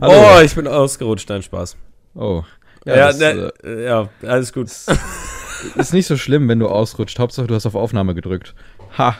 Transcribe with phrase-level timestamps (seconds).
[0.00, 1.76] Oh, ich bin ausgerutscht, dein Spaß.
[2.14, 2.42] Oh.
[2.84, 4.68] Ja, Ja, ja, das, ne, äh, ja alles gut.
[5.76, 7.18] ist nicht so schlimm, wenn du ausrutscht.
[7.20, 8.54] Hauptsache, du hast auf Aufnahme gedrückt.
[8.98, 9.16] Ha.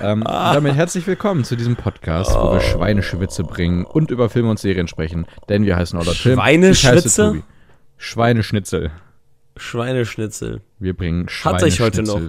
[0.00, 4.58] Ähm, damit herzlich willkommen zu diesem Podcast, wo wir Schweineschwitze bringen und über Filme und
[4.58, 5.26] Serien sprechen.
[5.50, 6.36] Denn wir heißen Order Film.
[6.38, 7.42] Schweineschwitze?
[7.98, 8.92] Schweineschnitzel.
[9.56, 10.60] Schweineschnitzel.
[10.78, 12.20] Wir bringen Hatte ich heute noch.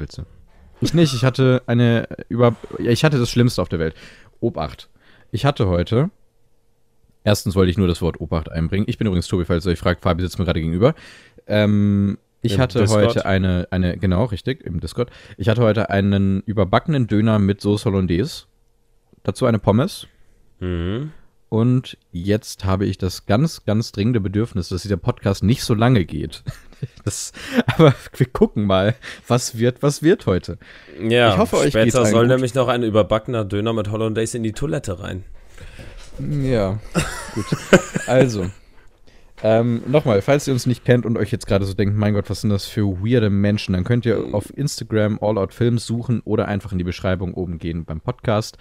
[0.79, 3.95] Ich nicht, ich hatte eine über ich hatte das Schlimmste auf der Welt.
[4.39, 4.89] Obacht.
[5.31, 6.11] Ich hatte heute
[7.27, 8.85] Erstens wollte ich nur das Wort Obacht einbringen.
[8.87, 10.95] Ich bin übrigens Tobi, falls ihr euch fragt, Fabi sitzt mir gerade gegenüber.
[11.45, 13.05] Ähm, ich Im hatte Discord.
[13.05, 15.09] heute eine, eine, genau, richtig, im Discord.
[15.35, 18.45] Ich hatte heute einen überbackenen Döner mit Sauce Hollandaise.
[19.23, 20.07] Dazu eine Pommes.
[20.61, 21.11] Mhm.
[21.49, 26.05] Und jetzt habe ich das ganz, ganz dringende Bedürfnis, dass dieser Podcast nicht so lange
[26.05, 26.43] geht.
[27.03, 27.31] Das,
[27.65, 28.93] aber wir gucken mal,
[29.27, 30.59] was wird, was wird heute.
[31.01, 32.35] Ja, Ich hoffe, euch später soll gut.
[32.35, 35.23] nämlich noch ein überbackener Döner mit Hollandaise in die Toilette rein.
[36.19, 36.79] Ja,
[37.33, 37.45] gut.
[38.05, 38.45] Also,
[39.43, 42.29] ähm, nochmal, falls ihr uns nicht kennt und euch jetzt gerade so denkt, mein Gott,
[42.29, 46.21] was sind das für weirde Menschen, dann könnt ihr auf Instagram All Out Films suchen
[46.25, 48.57] oder einfach in die Beschreibung oben gehen beim Podcast.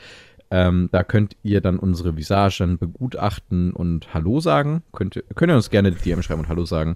[0.50, 4.83] Ähm, da könnt ihr dann unsere Visagen begutachten und Hallo sagen.
[4.92, 6.94] Könnt, ihr- könnt ihr uns gerne die DM schreiben und Hallo sagen.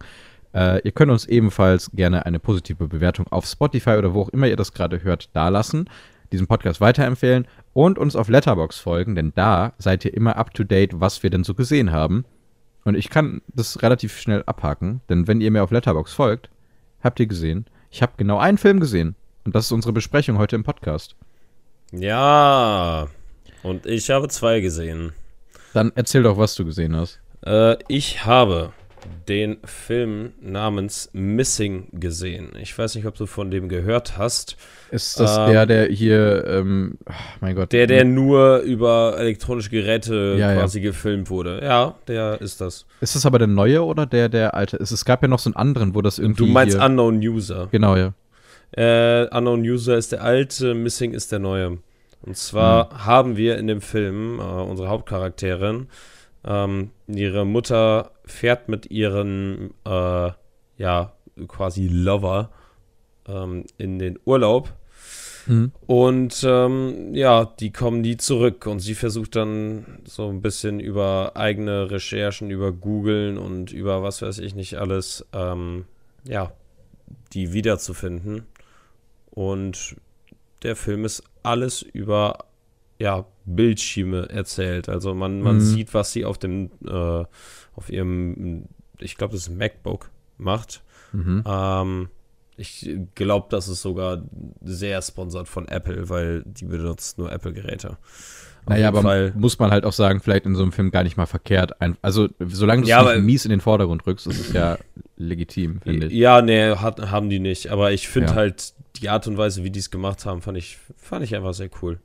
[0.55, 4.47] Äh, ihr könnt uns ebenfalls gerne eine positive Bewertung auf Spotify oder wo auch immer
[4.49, 5.89] ihr das gerade hört, dalassen.
[6.33, 10.63] Diesen Podcast weiterempfehlen und uns auf Letterbox folgen, denn da seid ihr immer up to
[10.63, 12.25] date, was wir denn so gesehen haben.
[12.85, 16.49] Und ich kann das relativ schnell abhaken, denn wenn ihr mir auf Letterbox folgt,
[17.03, 19.17] habt ihr gesehen, ich habe genau einen Film gesehen.
[19.45, 21.17] Und das ist unsere Besprechung heute im Podcast.
[21.93, 23.09] Ja,
[23.63, 25.13] und ich habe zwei gesehen.
[25.75, 27.21] Dann erzähl doch, was du gesehen hast.
[27.45, 28.73] Äh, ich habe
[29.29, 32.51] den Film namens Missing gesehen.
[32.61, 34.57] Ich weiß nicht, ob du von dem gehört hast.
[34.91, 37.73] Ist das Ähm, der, der hier, ähm, ach, mein Gott.
[37.73, 40.61] Der, der nur über elektronische Geräte Ja, ja.
[40.61, 41.61] quasi gefilmt wurde.
[41.63, 42.87] Ja, der ist das.
[43.01, 44.77] Ist das aber der neue oder der, der alte?
[44.79, 46.47] Es, es gab ja noch so einen anderen, wo das irgendwie.
[46.47, 47.69] Du meinst Unknown User.
[47.71, 48.13] Genau, ja.
[48.73, 51.79] Äh, Unknown User ist der alte, Missing ist der neue.
[52.23, 55.89] Und zwar haben wir in dem Film äh, unsere Hauptcharakterin.
[56.45, 60.31] Ähm, ihre Mutter fährt mit ihren, äh,
[60.77, 61.13] ja,
[61.49, 62.51] quasi Lover
[63.27, 64.73] ähm, in den Urlaub.
[65.47, 65.73] Mhm.
[65.87, 68.67] Und ähm, ja, die kommen nie zurück.
[68.67, 74.21] Und sie versucht dann so ein bisschen über eigene Recherchen, über Googlen und über was
[74.21, 75.87] weiß ich nicht alles, ähm,
[76.25, 76.53] ja,
[77.33, 78.47] die wiederzufinden.
[79.31, 79.97] Und
[80.63, 82.45] der Film ist alles über
[82.99, 84.89] ja, Bildschirme erzählt.
[84.89, 85.61] Also man, man Mhm.
[85.61, 87.25] sieht, was sie auf dem, äh,
[87.75, 88.67] auf ihrem,
[88.99, 90.83] ich glaube, das ist ein MacBook macht.
[91.13, 91.43] Mhm.
[91.47, 92.09] Ähm,
[92.57, 94.23] ich glaube, das ist sogar
[94.63, 97.97] sehr sponsert von Apple, weil die benutzt nur Apple-Geräte.
[98.69, 99.33] Naja, aber Fall.
[99.37, 101.73] muss man halt auch sagen, vielleicht in so einem Film gar nicht mal verkehrt.
[102.03, 104.79] Also, solange du es Ja, aber- mies in den Vordergrund rückst, ist es ja
[105.17, 106.13] legitim, finde ich.
[106.13, 107.69] Ja, nee, hat, haben die nicht.
[107.71, 108.35] Aber ich finde Ja.
[108.37, 111.55] halt die Art und Weise, wie die es gemacht haben, fand ich, fand ich einfach
[111.55, 111.99] sehr cool.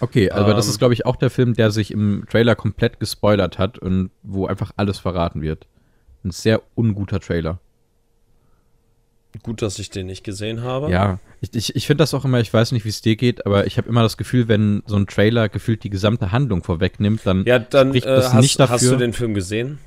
[0.00, 2.98] Okay, aber das Ähm, ist, glaube ich, auch der Film, der sich im Trailer komplett
[2.98, 5.66] gespoilert hat und wo einfach alles verraten wird.
[6.24, 7.58] Ein sehr unguter Trailer.
[9.42, 10.90] Gut, dass ich den nicht gesehen habe.
[10.90, 13.44] Ja, ich, ich, ich finde das auch immer, ich weiß nicht, wie es dir geht,
[13.44, 17.22] aber ich habe immer das Gefühl, wenn so ein Trailer gefühlt die gesamte Handlung vorwegnimmt,
[17.24, 17.44] dann.
[17.44, 18.74] Ja, dann Spricht äh, das hast, nicht dafür?
[18.74, 19.78] hast du den Film gesehen?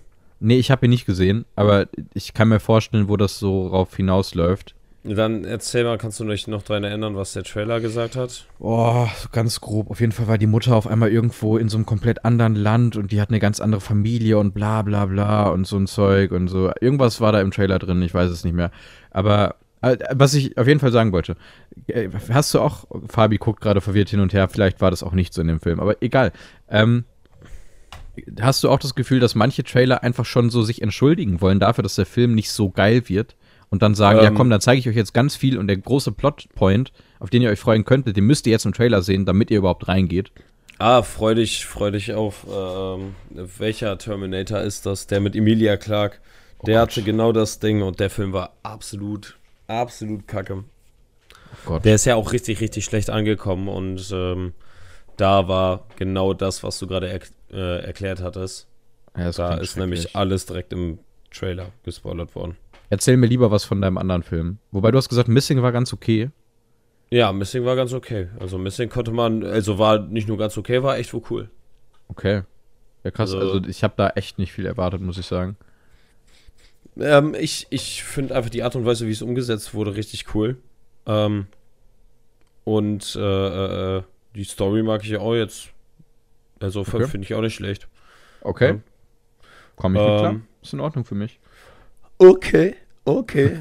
[0.41, 3.95] Nee, ich habe ihn nicht gesehen, aber ich kann mir vorstellen, wo das so rauf
[3.95, 4.75] hinausläuft.
[5.07, 8.47] Dann erzähl mal, kannst du dich noch daran erinnern, was der Trailer gesagt hat?
[8.57, 9.91] Oh, ganz grob.
[9.91, 12.95] Auf jeden Fall war die Mutter auf einmal irgendwo in so einem komplett anderen Land
[12.95, 16.31] und die hat eine ganz andere Familie und bla bla bla und so ein Zeug
[16.31, 16.71] und so.
[16.81, 18.71] Irgendwas war da im Trailer drin, ich weiß es nicht mehr.
[19.11, 21.35] Aber äh, was ich auf jeden Fall sagen wollte,
[21.85, 25.13] äh, hast du auch, Fabi guckt gerade verwirrt hin und her, vielleicht war das auch
[25.13, 26.31] nicht so in dem Film, aber egal.
[26.67, 27.05] Ähm,
[28.41, 31.83] hast du auch das Gefühl, dass manche Trailer einfach schon so sich entschuldigen wollen dafür,
[31.83, 33.35] dass der Film nicht so geil wird?
[33.75, 34.35] Und dann sagen, ja Ähm.
[34.35, 37.49] komm, dann zeige ich euch jetzt ganz viel und der große Plotpoint, auf den ihr
[37.49, 40.31] euch freuen könntet, den müsst ihr jetzt im Trailer sehen, damit ihr überhaupt reingeht.
[40.77, 42.47] Ah, freu dich, freu dich auf.
[42.49, 45.07] Ähm, welcher Terminator ist das?
[45.07, 46.19] Der mit Emilia Clarke.
[46.65, 46.91] Der Gott.
[46.91, 49.37] hatte genau das Ding und der Film war absolut,
[49.67, 50.63] absolut kacke.
[50.63, 51.83] Oh Gott.
[51.83, 54.53] Der ist ja auch richtig, richtig schlecht angekommen und ähm,
[55.17, 57.19] da war genau das, was du gerade er
[57.51, 58.67] äh, erklärt hattest.
[59.17, 60.99] Ja, Da ist nämlich alles direkt im
[61.29, 62.55] Trailer gespoilert worden.
[62.89, 64.59] Erzähl mir lieber was von deinem anderen Film.
[64.71, 66.29] Wobei du hast gesagt, Missing war ganz okay.
[67.09, 68.27] Ja, Missing war ganz okay.
[68.39, 71.49] Also Missing konnte man, also war nicht nur ganz okay, war echt wohl cool.
[72.07, 72.43] Okay.
[73.03, 73.33] Ja, krass.
[73.33, 75.57] Also- Also, ich habe da echt nicht viel erwartet, muss ich sagen.
[76.97, 80.57] Ähm, ich ich finde einfach die Art und Weise, wie es umgesetzt wurde, richtig cool.
[81.05, 81.47] Ähm,
[82.63, 84.03] Und äh, äh,
[84.35, 85.69] die Story mag ich ja auch jetzt.
[86.59, 87.05] Also Okay.
[87.05, 87.87] finde ich auch nicht schlecht.
[88.41, 88.67] Okay.
[88.69, 88.79] Ja.
[89.75, 90.31] Komm ich mit klar.
[90.31, 91.39] Ähm, Ist in Ordnung für mich.
[92.17, 92.75] Okay,
[93.05, 93.59] okay.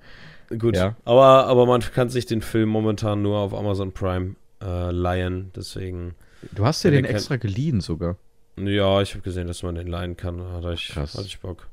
[0.58, 0.94] Gut, Ja.
[1.04, 6.14] aber, aber man kann sich den Film momentan nur auf Amazon Prime äh, leihen, deswegen,
[6.52, 8.16] Du hast ja den extra geliehen sogar.
[8.56, 11.14] ja, ich habe gesehen, dass man den leihen kann, hatte ich, Krass.
[11.14, 11.66] hatte ich Bock.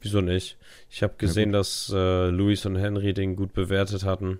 [0.00, 0.56] Wieso nicht?
[0.90, 4.38] Ich habe gesehen, dass äh, Luis und Henry den gut bewertet hatten.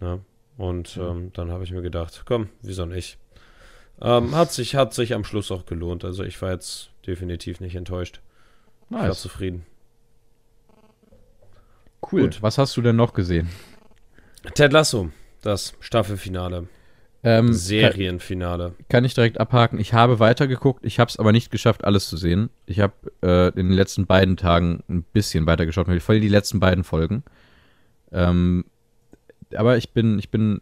[0.00, 0.18] Ja,
[0.58, 1.02] und Mhm.
[1.02, 3.16] ähm, dann habe ich mir gedacht, komm, wieso nicht?
[4.00, 7.76] Ähm, hat, sich, hat sich am Schluss auch gelohnt, also ich war jetzt definitiv nicht
[7.76, 8.20] enttäuscht.
[8.90, 9.20] Ich war Nice.
[9.22, 9.64] zufrieden.
[12.10, 12.22] Cool.
[12.22, 12.42] Gut.
[12.42, 13.48] Was hast du denn noch gesehen?
[14.54, 15.10] Ted Lasso,
[15.40, 16.68] das Staffelfinale.
[17.24, 18.70] Ähm, Serienfinale.
[18.76, 19.78] Kann, kann ich direkt abhaken.
[19.78, 20.84] Ich habe weitergeguckt.
[20.84, 22.50] Ich habe es aber nicht geschafft, alles zu sehen.
[22.66, 26.82] Ich habe äh, in den letzten beiden Tagen ein bisschen weitergeschaut, voll die letzten beiden
[26.82, 27.22] Folgen.
[28.10, 28.64] Ähm,
[29.54, 30.60] aber ich bin, ich bin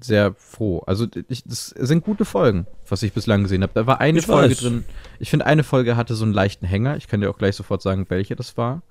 [0.00, 0.80] sehr froh.
[0.86, 3.72] Also ich, das sind gute Folgen, was ich bislang gesehen habe.
[3.74, 4.58] Da war eine Ich Folge weiß.
[4.58, 4.84] drin.
[5.20, 6.96] Ich finde, eine Folge hatte so einen leichten Hänger.
[6.96, 8.82] Ich kann dir auch gleich sofort sagen, welche das war.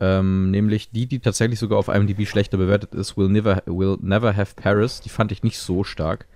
[0.00, 4.36] Ähm, nämlich die, die tatsächlich sogar auf IMDb schlechter bewertet ist, Will Never, Will Never
[4.36, 5.00] Have Paris.
[5.00, 6.26] Die fand ich nicht so stark.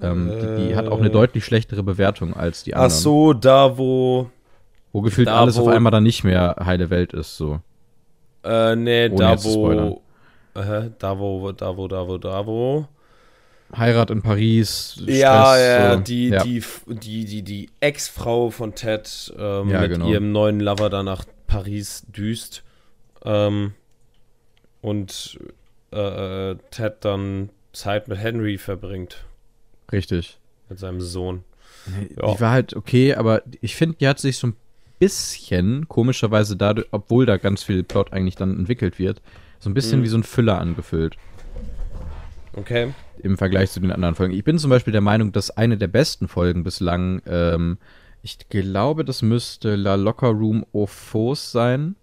[0.00, 1.12] Ähm, die, die hat auch eine Äh.
[1.12, 3.00] deutlich schlechtere Bewertung als die Ach anderen.
[3.00, 4.30] so, da wo.
[4.92, 7.60] Wo gefühlt da, alles auf wo- einmal dann nicht mehr heile Welt ist, so.
[8.44, 10.02] Äh, nee, Ohne da wo.
[10.54, 12.86] Äh, da wo, da wo, da wo, da wo.
[13.76, 16.00] Heirat in Paris, Stress, ja, ja, so.
[16.00, 16.42] die, ja.
[16.42, 20.08] die, die, die, die Ex-Frau von Ted ähm, Ja, mit genau.
[20.08, 22.62] ihrem neuen Lover da nach Paris düst.
[23.24, 23.74] Ähm,
[24.80, 25.38] und
[25.92, 29.24] äh, äh, Ted dann Zeit mit Henry verbringt.
[29.92, 30.38] Richtig.
[30.68, 31.44] Mit seinem Sohn.
[32.16, 32.34] Ja.
[32.34, 34.56] Die war halt okay, aber ich finde, die hat sich so ein
[34.98, 39.20] bisschen, komischerweise dadurch, obwohl da ganz viel Plot eigentlich dann entwickelt wird,
[39.58, 40.04] so ein bisschen Mhm.
[40.04, 41.16] wie so ein Füller angefühlt.
[42.54, 42.92] Okay.
[43.22, 44.32] im Vergleich zu den anderen Folgen.
[44.34, 47.76] Ich bin zum Beispiel der Meinung, dass eine der besten Folgen bislang, ähm,
[48.22, 51.96] ich glaube, das müsste La Locker Room au Faux sein.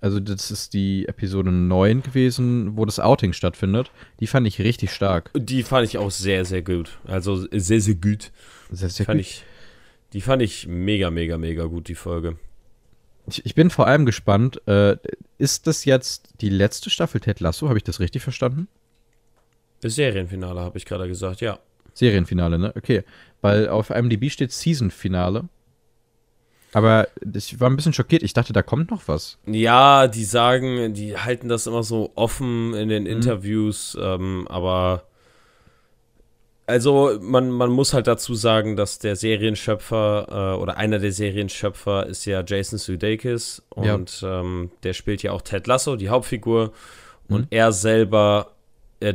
[0.00, 3.90] Also das ist die Episode 9 gewesen, wo das Outing stattfindet.
[4.20, 5.30] Die fand ich richtig stark.
[5.34, 6.98] Die fand ich auch sehr, sehr gut.
[7.04, 8.30] Also sehr, sehr gut.
[8.70, 9.26] Sehr, sehr fand gut.
[9.26, 9.44] ich,
[10.12, 12.36] die fand ich mega, mega, mega gut, die Folge.
[13.26, 14.96] Ich, ich bin vor allem gespannt, äh,
[15.36, 17.68] ist das jetzt die letzte Staffel Ted Lasso?
[17.68, 18.68] Habe ich das richtig verstanden?
[19.80, 21.58] Das Serienfinale, habe ich gerade gesagt, ja.
[21.94, 22.72] Serienfinale, ne?
[22.76, 23.02] Okay.
[23.40, 25.48] Weil auf IMDb steht Season-Finale.
[26.72, 28.22] Aber ich war ein bisschen schockiert.
[28.22, 29.38] Ich dachte, da kommt noch was.
[29.46, 32.90] Ja, die sagen, die halten das immer so offen in Mhm.
[32.90, 35.04] den Interviews, ähm, aber
[36.66, 42.04] also man, man muss halt dazu sagen, dass der Serienschöpfer äh, oder einer der Serienschöpfer
[42.06, 43.94] ist ja Jason Sudeikis Ja.
[43.94, 46.72] und ähm, der spielt ja auch Ted Lasso, die Hauptfigur
[47.28, 47.46] und Mhm.
[47.50, 48.50] er selber,
[49.00, 49.14] er,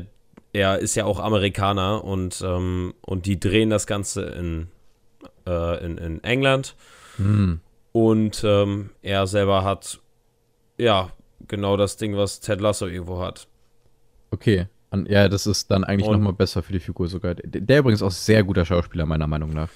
[0.53, 4.67] er ist ja auch Amerikaner und, ähm, und die drehen das Ganze in,
[5.47, 6.75] äh, in, in England.
[7.17, 7.59] Hm.
[7.91, 10.00] Und ähm, er selber hat,
[10.77, 11.11] ja,
[11.47, 13.47] genau das Ding, was Ted Lasso irgendwo hat.
[14.31, 14.67] Okay.
[14.89, 17.35] An, ja, das ist dann eigentlich Und- nochmal besser für die Figur sogar.
[17.35, 19.69] Der, der übrigens auch sehr guter Schauspieler, meiner Meinung nach.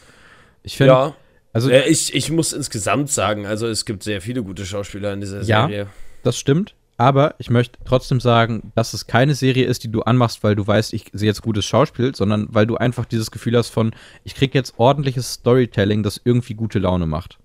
[0.63, 1.15] Ich finde, Ja,
[1.53, 5.41] also ich, ich muss insgesamt sagen, also es gibt sehr viele gute Schauspieler in dieser
[5.43, 5.67] Ja.
[5.67, 5.87] Serie.
[6.23, 6.75] das stimmt.
[6.97, 10.65] Aber ich möchte trotzdem sagen, dass es keine Serie ist, die du anmachst, weil du
[10.65, 13.91] weißt, ich sehe jetzt gutes Schauspiel, sondern weil du einfach dieses Gefühl hast von,
[14.23, 17.37] ich krieg jetzt ordentliches Storytelling, das irgendwie gute Laune macht.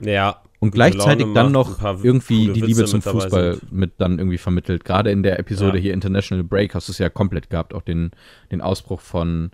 [0.00, 0.42] Ja.
[0.58, 4.84] Und gleichzeitig dann noch irgendwie die Liebe zum mit Fußball mit dann irgendwie vermittelt.
[4.84, 5.82] Gerade in der Episode Ja.
[5.82, 8.10] hier International Break hast du es ja komplett gehabt, auch den,
[8.50, 9.50] den Ausbruch von,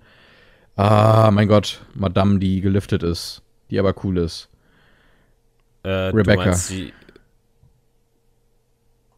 [0.77, 4.49] ah, mein Gott, Madame, die geliftet ist, die aber cool ist.
[5.83, 6.45] Äh, Rebecca.
[6.45, 6.73] Du meinst,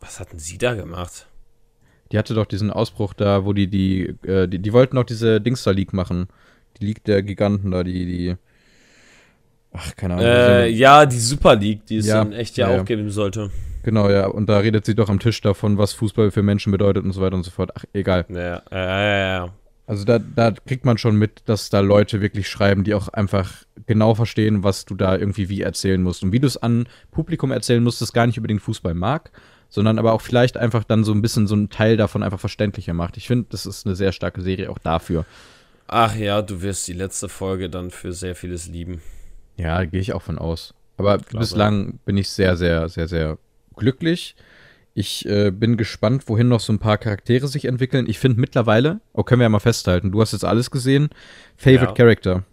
[0.04, 1.26] was hatten sie da gemacht?
[2.12, 5.40] Die hatte doch diesen Ausbruch da, wo die, die, äh, die, die wollten doch diese
[5.40, 6.28] Dings da League machen.
[6.78, 8.36] Die League der Giganten da, die, die,
[9.72, 10.26] ach, keine Ahnung.
[10.26, 12.82] Äh, ja, die Super League, die es Ja, dann echt ja, ja, auch ja.
[12.84, 13.50] geben sollte.
[13.82, 17.04] Genau, ja, und da redet sie doch am Tisch davon, was Fußball für Menschen bedeutet
[17.04, 17.70] und so weiter und so fort.
[17.74, 18.26] Ach, egal.
[18.28, 19.54] Ja, äh, ja, ja.
[19.86, 23.64] Also da, da kriegt man schon mit, dass da Leute wirklich schreiben, die auch einfach
[23.86, 26.22] genau verstehen, was du da irgendwie wie erzählen musst.
[26.22, 29.30] Und wie du es an Publikum erzählen musst, das gar nicht unbedingt Fußball mag,
[29.74, 32.94] sondern aber auch vielleicht einfach dann so ein bisschen so einen Teil davon einfach verständlicher
[32.94, 33.16] macht.
[33.16, 35.24] Ich finde, das ist eine sehr starke Serie auch dafür.
[35.88, 39.02] Ach ja, du wirst die letzte Folge dann für sehr vieles lieben.
[39.56, 40.74] Ja, gehe ich auch von aus.
[40.96, 41.38] Aber Glaube.
[41.40, 43.36] bislang bin ich sehr, sehr, sehr, sehr
[43.74, 44.36] glücklich.
[44.94, 48.06] Ich äh, bin gespannt, wohin noch so ein paar Charaktere sich entwickeln.
[48.08, 51.08] Ich finde mittlerweile, oh, können wir ja mal festhalten, du hast jetzt alles gesehen.
[51.56, 51.92] Favorite Ja.
[51.94, 52.44] Character.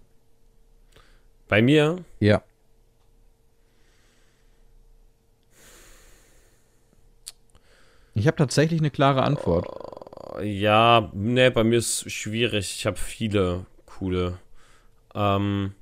[1.48, 2.42] Bei mir, Ja.
[8.14, 9.68] Ich habe tatsächlich eine klare Antwort.
[10.44, 12.76] ja, ne, bei mir ist schwierig.
[12.78, 14.38] Ich habe viele coole.
[15.16, 15.74] Ähm,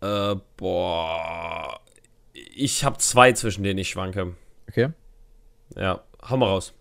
[0.00, 1.80] äh, boah.
[2.32, 4.34] Ich habe zwei, zwischen denen ich schwanke.
[4.68, 4.88] Okay.
[5.76, 6.72] Ja, hau mal raus.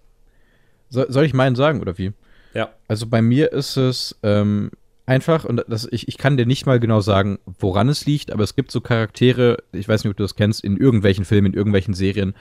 [0.89, 2.13] So, soll ich meinen sagen oder wie?
[2.53, 2.70] Ja.
[2.88, 4.72] Also bei mir ist es ähm,
[5.06, 8.44] einfach, und das, ich, ich kann dir nicht mal genau sagen, woran es liegt, aber
[8.44, 11.53] es gibt so Charaktere, ich weiß nicht, ob du das kennst, in irgendwelchen Filmen, in
[11.53, 12.36] irgendwelchen Serien,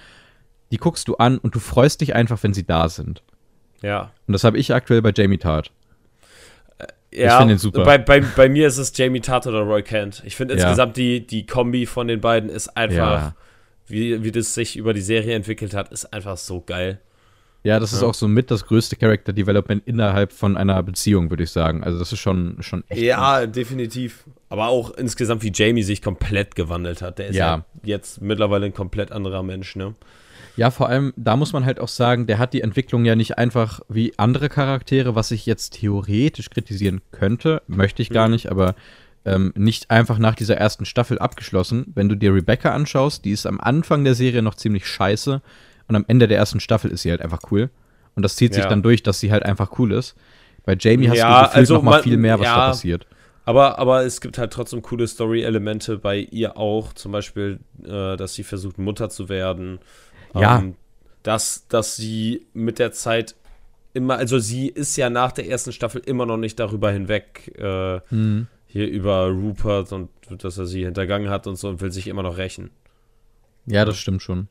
[0.72, 3.22] die guckst du an und du freust dich einfach, wenn sie da sind.
[3.82, 4.10] Ja.
[4.26, 5.70] Und das habe ich aktuell bei Jamie Tart.
[7.14, 7.84] Ja, ich finde ihn super.
[7.84, 10.22] Bei, bei, bei mir ist es Jamie Tart oder Roy Kent.
[10.24, 10.60] Ich finde Ja.
[10.62, 13.34] insgesamt die, die Kombi von den beiden ist einfach, Ja.
[13.86, 17.00] wie, wie das sich über die Serie entwickelt hat, ist einfach so geil.
[17.64, 18.08] Ja, das ist Ja.
[18.08, 21.84] auch so mit das größte Character Development innerhalb von einer Beziehung, würde ich sagen.
[21.84, 23.02] Also das ist schon, schon echt.
[23.02, 24.24] Ja, definitiv.
[24.48, 27.18] Aber auch insgesamt, wie Jamie sich komplett gewandelt hat.
[27.18, 27.64] Der ist ja, Ja.
[27.84, 29.94] jetzt mittlerweile ein komplett anderer Mensch, ne?
[30.56, 33.38] Ja, vor allem, da muss man halt auch sagen, der hat die Entwicklung ja nicht
[33.38, 38.74] einfach wie andere Charaktere, was ich jetzt theoretisch kritisieren könnte, möchte ich gar nicht, aber
[39.24, 41.86] ähm, nicht einfach nach dieser ersten Staffel abgeschlossen.
[41.94, 45.40] Wenn du dir Rebecca anschaust, die ist am Anfang der Serie noch ziemlich scheiße
[45.88, 47.70] und am Ende der ersten Staffel ist sie halt einfach cool.
[48.14, 48.68] Und das zieht sich Ja.
[48.68, 50.16] dann durch, dass sie halt einfach cool ist.
[50.66, 52.66] Bei Jamie hast Ja, du gefühlt also noch mal man- viel mehr, was da ja.
[52.68, 53.06] passiert.
[53.44, 56.92] Aber, aber es gibt halt trotzdem coole Story-Elemente bei ihr auch.
[56.92, 59.80] Zum Beispiel, äh, dass sie versucht, Mutter zu werden.
[60.34, 60.58] Ja.
[60.58, 60.76] Ähm,
[61.22, 63.36] dass, dass sie mit der Zeit
[63.94, 68.00] immer, also sie ist ja nach der ersten Staffel immer noch nicht darüber hinweg, äh,
[68.08, 68.46] Hm.
[68.66, 72.22] hier über Rupert und dass er sie hintergangen hat und so und will sich immer
[72.22, 72.70] noch rächen.
[73.66, 74.48] Ja, das stimmt schon.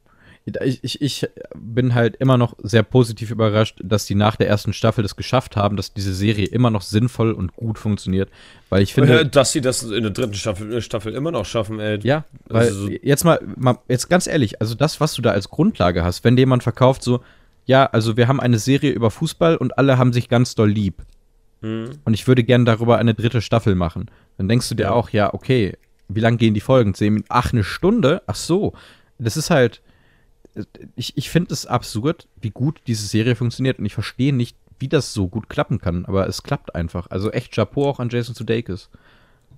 [0.64, 4.74] Ich, ich, ich bin halt immer noch sehr positiv überrascht, dass die nach der ersten
[4.74, 8.28] Staffel das geschafft haben, dass diese Serie immer noch sinnvoll und gut funktioniert.
[8.70, 9.20] Weil ich finde.
[9.22, 12.00] Äh, dass sie das in der dritten Staffel, äh, Staffel immer noch schaffen, ey.
[12.02, 15.30] Ja, weil Also so- jetzt mal, mal, jetzt ganz ehrlich, also das, was du da
[15.30, 17.22] als Grundlage hast, wenn dir jemand verkauft, so,
[17.66, 21.04] ja, also wir haben eine Serie über Fußball und alle haben sich ganz doll lieb.
[21.62, 21.92] Hm.
[22.04, 24.10] Und ich würde gerne darüber eine dritte Staffel machen.
[24.40, 24.92] Dann denkst du dir Ja.
[24.94, 25.78] auch, ja, okay,
[26.10, 26.96] wie lang gehen die Folgen?
[27.30, 28.24] Ach, eine Stunde?
[28.26, 28.74] Ach so.
[29.20, 29.82] Das ist halt.
[30.96, 34.88] Ich, ich finde es absurd, wie gut diese Serie funktioniert und ich verstehe nicht, wie
[34.90, 37.08] das so gut klappen kann, aber es klappt einfach.
[37.10, 38.90] Also echt Chapeau auch an Jason Sudeikis.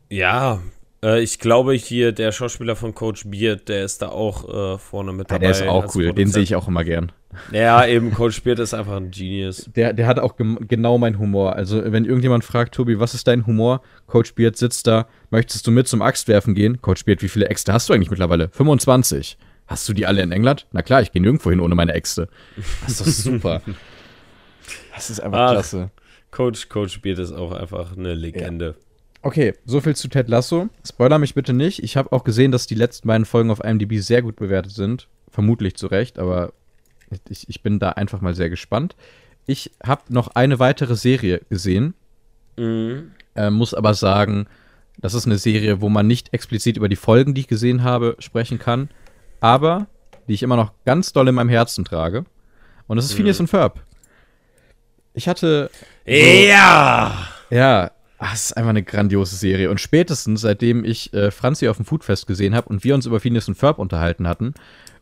[0.09, 0.61] Ja,
[1.03, 5.13] äh, ich glaube hier, der Schauspieler von Coach Beard, der ist da auch äh, vorne
[5.13, 5.39] mit Ja, dabei.
[5.39, 6.33] der ist auch cool, den Produzent.
[6.33, 7.11] sehe ich auch immer gern.
[7.51, 9.67] Ja, eben, Coach Beard ist einfach ein Genius.
[9.75, 11.55] Der, der hat auch genau meinen Humor.
[11.55, 13.81] Also, wenn irgendjemand fragt, Tobi, was ist dein Humor?
[14.05, 16.79] Coach Beard sitzt da, möchtest du mit zum Axtwerfen gehen?
[16.81, 18.49] Coach Beard, wie viele Äxte hast du eigentlich mittlerweile?
[18.49, 19.37] 25.
[19.67, 20.67] Hast du die alle in England?
[20.71, 22.27] Na klar, ich gehe nirgendwo hin ohne meine Äxte.
[22.81, 23.61] Das ist doch super.
[24.95, 25.51] Das ist einfach Ach.
[25.51, 25.89] klasse.
[26.29, 28.75] Coach, Coach Beard ist auch einfach eine Legende.
[29.21, 30.69] Okay, so viel zu Ted Lasso.
[30.85, 31.81] Spoiler mich bitte nicht.
[31.81, 35.07] Ich habe auch gesehen, dass die letzten beiden Folgen auf IMDb sehr gut bewertet sind.
[35.29, 36.53] Vermutlich zu Recht, aber
[37.29, 38.95] ich, ich bin da einfach mal sehr gespannt.
[39.45, 41.93] Ich habe noch eine weitere Serie gesehen.
[42.57, 43.11] Mhm.
[43.35, 44.47] Äh, muss aber sagen,
[44.97, 48.15] das ist eine Serie, wo man nicht explizit über die Folgen, die ich gesehen habe,
[48.19, 48.89] sprechen kann,
[49.43, 49.87] aber
[50.29, 52.23] die ich immer noch ganz doll in meinem Herzen trage.
[52.87, 53.81] Und das ist Phineas und Ferb.
[55.13, 55.69] Ich hatte,
[56.05, 57.27] Ja!
[57.49, 59.69] ja, ach, es ist einfach eine grandiose Serie.
[59.69, 63.19] Und spätestens, seitdem ich äh, Franzi auf dem Foodfest gesehen habe und wir uns über
[63.19, 64.53] Phineas und Ferb unterhalten hatten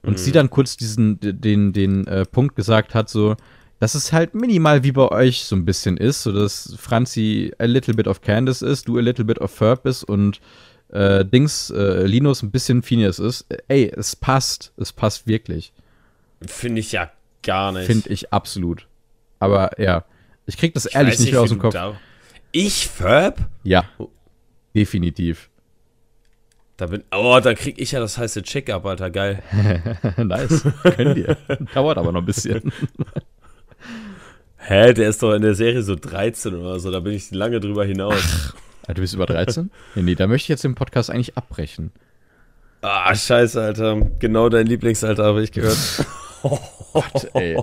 [0.03, 3.35] und sie dann kurz diesen, d- den, den äh, Punkt gesagt hat, so,
[3.79, 7.65] dass es halt minimal wie bei euch so ein bisschen ist, so dass Franzi a
[7.65, 10.41] little bit of Candace ist, du a little bit of Ferb bist und
[10.91, 13.45] äh, Dings, äh, Linus ein bisschen Phineas ist.
[13.67, 15.73] Ey, es passt, es passt wirklich.
[16.41, 17.11] Finde ich ja
[17.43, 17.85] gar nicht.
[17.85, 18.87] Finde ich absolut.
[19.39, 20.05] Aber ja,
[20.45, 21.73] ich krieg das Ich ehrlich nicht mehr aus dem Kopf.
[21.73, 21.97] Da
[22.51, 23.39] ich, Ferb?
[23.63, 23.85] Ja,
[24.75, 25.49] definitiv.
[26.75, 29.41] Da bin, oh, da krieg ich ja das heiße Check-up, Alter, geil.
[30.17, 30.63] nice.
[30.95, 31.37] Können wir.
[31.73, 32.73] Dauert aber noch ein bisschen.
[34.57, 37.59] Hä, der ist doch in der Serie so 13 oder so, da bin ich lange
[37.59, 38.53] drüber hinaus.
[38.87, 39.69] Ah, du bist über 13?
[39.95, 41.91] Nee, nee, da möchte ich jetzt den Podcast eigentlich abbrechen.
[42.81, 43.97] Ah, scheiße, Alter.
[44.19, 45.77] Genau dein Lieblingsalter habe ich gehört.
[46.41, 47.55] Gott, ey.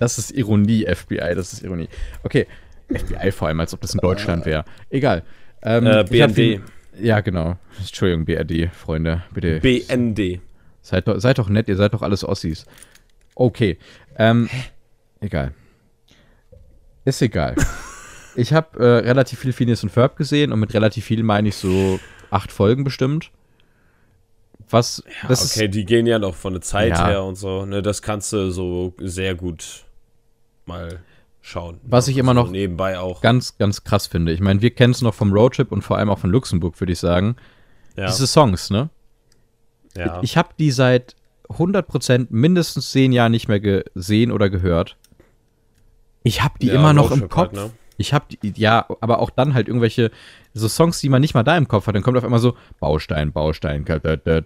[0.00, 1.88] Das ist Ironie, FBI, das ist Ironie.
[2.24, 2.46] Okay,
[2.92, 4.64] FBI vor allem, als ob das in Deutschland wäre.
[4.90, 5.22] Egal.
[5.62, 6.36] Ähm, Äh, BND.
[6.36, 6.62] den-
[7.00, 7.56] Ja, genau.
[7.78, 9.22] Entschuldigung, BRD, Freunde.
[9.32, 9.60] Bitte.
[9.60, 10.40] BND.
[10.82, 12.66] Seid doch, seid doch nett, ihr seid doch alles Ossis.
[13.36, 13.78] Okay.
[14.18, 14.48] Ähm,
[15.20, 15.52] egal.
[17.04, 17.54] Ist egal.
[18.36, 21.56] ich habe äh, relativ viel Phineas und Ferb gesehen und mit relativ viel meine ich
[21.56, 21.98] so
[22.30, 23.30] acht Folgen bestimmt.
[24.68, 27.06] Was, das okay, ist, die gehen ja noch von der Zeit Ja.
[27.06, 27.64] her und so.
[27.66, 29.84] Ne, das kannst du so sehr gut
[30.64, 31.00] mal
[31.40, 31.78] schauen.
[31.84, 33.20] Was ich immer so noch nebenbei auch.
[33.20, 34.32] ganz, ganz krass finde.
[34.32, 36.92] Ich meine, wir kennen es noch vom Roadtrip und vor allem auch von Luxemburg, würde
[36.92, 37.36] ich sagen.
[37.96, 38.90] Ja, Diese Songs, ne?
[39.96, 40.20] ja.
[40.22, 41.14] Ich habe die seit
[41.48, 44.96] 100% mindestens zehn Jahren nicht mehr gesehen oder gehört.
[46.24, 47.52] Ich habe die ja, immer noch im Kopf.
[47.52, 47.70] Halt, ne?
[47.98, 50.10] Ich habe ja, aber auch dann halt irgendwelche
[50.54, 51.94] so Songs, die man nicht mal da im Kopf hat.
[51.94, 53.80] Dann kommt auf einmal so Baustein, Baustein.
[53.80, 54.44] Und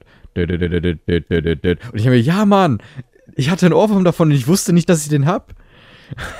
[1.94, 2.82] ich habe mir, ja, Mann,
[3.34, 5.54] ich hatte einen Ohrwurm davon und ich wusste nicht, dass ich den hab.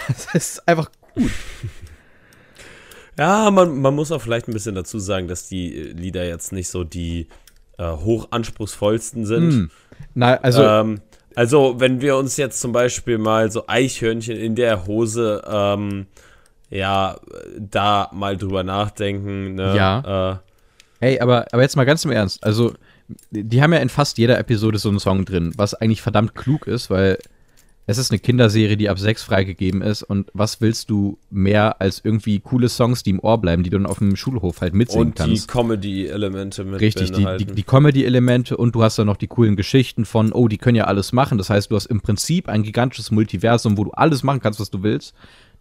[0.08, 1.30] Das ist einfach gut.
[3.16, 6.68] Ja, man, man muss auch vielleicht ein bisschen dazu sagen, dass die Lieder jetzt nicht
[6.68, 7.28] so die
[7.78, 9.50] äh, hochanspruchsvollsten sind.
[9.50, 9.70] Mm.
[10.14, 10.62] Na, also.
[10.62, 11.00] Ähm,
[11.36, 16.06] also, wenn wir uns jetzt zum Beispiel mal so Eichhörnchen in der Hose, ähm,
[16.70, 17.16] ja,
[17.58, 19.54] da mal drüber nachdenken.
[19.54, 19.76] Ne?
[19.76, 20.32] Ja.
[20.32, 20.36] Äh,
[21.00, 22.42] hey, aber, aber jetzt mal ganz im Ernst.
[22.44, 22.74] Also,
[23.30, 26.68] die haben ja in fast jeder Episode so einen Song drin, was eigentlich verdammt klug
[26.68, 27.18] ist, weil
[27.86, 30.04] es ist eine Kinderserie, die ab sechs freigegeben ist.
[30.04, 33.78] Und was willst du mehr als irgendwie coole Songs, die im Ohr bleiben, die du
[33.78, 35.28] dann auf dem Schulhof halt mitsingen kannst?
[35.28, 39.26] Und die Comedy-Elemente mit Richtig, die, die, die Comedy-Elemente und du hast dann noch die
[39.26, 41.36] coolen Geschichten von, oh, die können ja alles machen.
[41.36, 44.70] Das heißt, du hast im Prinzip ein gigantisches Multiversum, wo du alles machen kannst, was
[44.70, 45.14] du willst.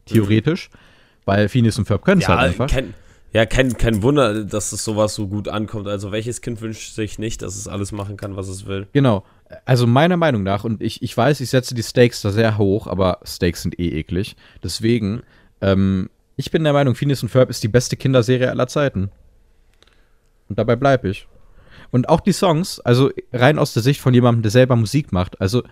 [0.05, 0.69] Theoretisch.
[0.69, 0.88] Mhm.
[1.29, 2.69] Weil Phineas und Ferb können es ja, halt einfach.
[2.69, 2.93] Kein,
[3.31, 5.87] ja, kein, kein Wunder, dass es sowas so gut ankommt.
[5.87, 8.87] Also welches Kind wünscht sich nicht, dass es alles machen kann, was es will?
[8.93, 9.23] Genau
[9.65, 12.87] also meiner Meinung nach, und ich, ich weiß, ich setze die Stakes da sehr hoch,
[12.87, 14.35] aber Stakes sind eh eklig.
[14.63, 15.23] Deswegen,
[15.61, 19.11] ähm, ich bin der Meinung, Phineas und Ferb ist die beste Kinderserie aller Zeiten.
[20.47, 21.27] Und dabei bleibe ich.
[21.91, 25.41] Und auch die Songs, also rein aus der Sicht von jemandem, der selber Musik macht.
[25.41, 25.63] Also,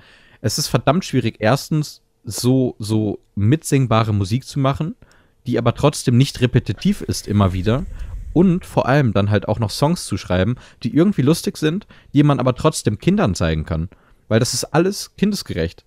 [0.41, 4.95] es ist verdammt schwierig, erstens so, so mitsingbare Musik zu machen,
[5.47, 7.85] die aber trotzdem nicht repetitiv ist immer wieder
[8.33, 12.21] und vor allem dann halt auch noch Songs zu schreiben, die irgendwie lustig sind, die
[12.21, 13.89] man aber trotzdem Kindern zeigen kann.
[14.27, 15.85] Weil das ist alles kindesgerecht.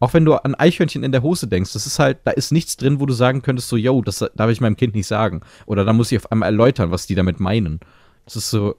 [0.00, 2.76] Auch wenn du an Eichhörnchen in der Hose denkst, das ist halt, da ist nichts
[2.76, 5.42] drin, wo du sagen könntest, so, yo, das darf ich meinem Kind nicht sagen.
[5.66, 7.80] Oder da muss ich auf einmal erläutern, was die damit meinen.
[8.24, 8.76] Das ist so.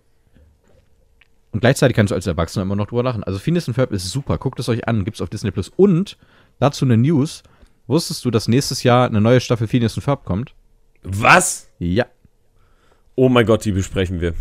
[1.51, 3.23] Und gleichzeitig kannst du als Erwachsener immer noch drüber lachen.
[3.23, 5.69] Also Phineas und Ferb ist super, guckt es euch an, gibt's auf Disney Plus.
[5.75, 6.17] Und
[6.59, 7.43] dazu eine News.
[7.89, 10.53] Wusstest du, dass nächstes Jahr eine neue Staffel Phineas und Ferb kommt?
[11.01, 11.69] Was?
[11.79, 12.05] Ja.
[13.15, 14.35] Oh mein Gott, die besprechen wir.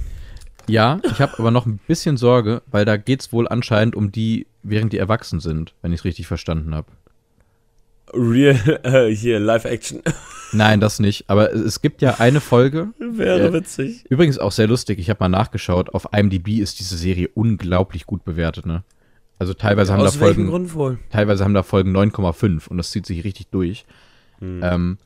[0.68, 4.12] Ja, ich habe aber noch ein bisschen Sorge, weil da geht es wohl anscheinend um
[4.12, 6.88] die, während die erwachsen sind, wenn ich es richtig verstanden habe.
[8.12, 10.03] Real, äh, hier, Live-Action.
[10.53, 11.31] Nein, das nicht.
[11.31, 12.88] Aber es gibt ja eine Folge.
[12.99, 14.05] Wäre äh, witzig.
[14.11, 14.99] Übrigens auch sehr lustig.
[14.99, 15.94] Ich habe mal nachgeschaut.
[15.94, 18.85] Auf IMDb ist diese Serie unglaublich gut bewertet, ne?
[19.38, 20.48] Also teilweise haben Aus da Folgen.
[20.48, 20.98] Grund wohl?
[21.11, 23.85] Teilweise haben da Folgen 9,5 und das zieht sich richtig durch.
[24.40, 24.61] Hm.
[24.62, 24.98] Ähm,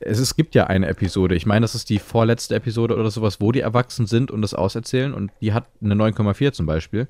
[0.00, 3.40] es, es gibt ja eine Episode, ich meine, das ist die vorletzte Episode oder sowas,
[3.40, 7.08] wo die erwachsen sind und das auserzählen und die hat eine 9,4 zum Beispiel.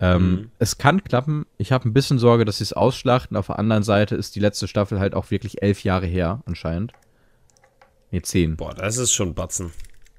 [0.00, 0.50] Ähm, mhm.
[0.58, 1.46] Es kann klappen.
[1.56, 3.36] Ich habe ein bisschen Sorge, dass sie es ausschlachten.
[3.36, 6.92] Auf der anderen Seite ist die letzte Staffel halt auch wirklich elf Jahre her, anscheinend.
[8.10, 8.56] Ne, zehn.
[8.56, 9.72] Boah, das ist schon Batzen.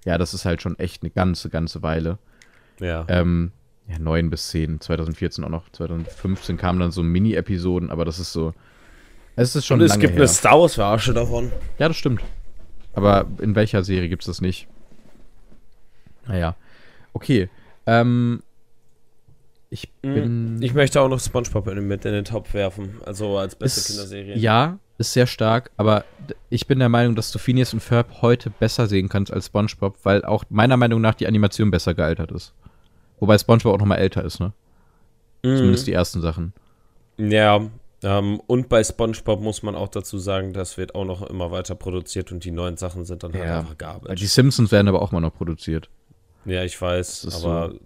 [0.05, 2.17] Ja, das ist halt schon echt eine ganze, ganze Weile.
[2.79, 3.05] Ja.
[3.07, 3.51] Ähm,
[3.89, 4.79] ja, neun bis zehn.
[4.79, 5.69] 2014 auch noch.
[5.71, 8.53] 2015 kamen dann so Mini-Episoden, aber das ist so.
[9.35, 10.19] Es ist schon Und es gibt her.
[10.19, 11.51] eine Star Wars-Verarsche davon.
[11.79, 12.21] Ja, das stimmt.
[12.93, 14.67] Aber in welcher Serie gibt es das nicht?
[16.27, 16.55] Naja.
[17.13, 17.49] Okay.
[17.87, 18.43] Ähm,
[19.69, 20.61] ich hm, bin.
[20.61, 22.97] Ich möchte auch noch SpongeBob mit in den Topf werfen.
[23.05, 24.37] Also als beste ist, Kinderserie.
[24.37, 25.71] Ja, ist sehr stark.
[25.77, 26.05] Aber
[26.49, 29.97] ich bin der Meinung, dass du Phineas und Ferb heute besser sehen kannst als SpongeBob,
[30.03, 32.53] weil auch meiner Meinung nach die Animation besser gealtert ist.
[33.19, 34.53] Wobei SpongeBob auch noch mal älter ist, ne?
[35.43, 35.57] Mhm.
[35.57, 36.53] Zumindest die ersten Sachen.
[37.17, 37.69] Ja,
[38.01, 41.75] ähm, und bei SpongeBob muss man auch dazu sagen, das wird auch noch immer weiter
[41.75, 43.59] produziert und die neuen Sachen sind dann halt ja.
[43.59, 44.19] einfach garbage.
[44.19, 45.89] Die Simpsons werden aber auch mal noch produziert.
[46.45, 47.79] Ja, ich weiß, aber, so.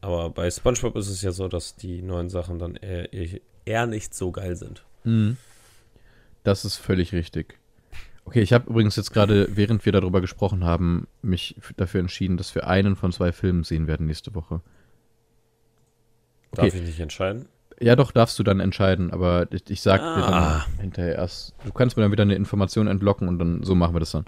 [0.00, 3.08] aber bei SpongeBob ist es ja so, dass die neuen Sachen dann eher,
[3.64, 4.84] eher nicht so geil sind.
[5.04, 5.36] Mhm.
[6.42, 7.58] Das ist völlig richtig.
[8.24, 12.54] Okay, ich habe übrigens jetzt gerade, während wir darüber gesprochen haben, mich dafür entschieden, dass
[12.54, 14.62] wir einen von zwei Filmen sehen werden nächste Woche.
[16.52, 16.66] Okay.
[16.66, 17.46] Darf ich nicht entscheiden?
[17.80, 20.14] Ja, doch, darfst du dann entscheiden, aber ich, ich sag ah.
[20.14, 20.66] dir dann ah.
[20.80, 21.54] hinterher erst.
[21.64, 24.24] Du kannst mir dann wieder eine Information entlocken und dann so machen wir das dann.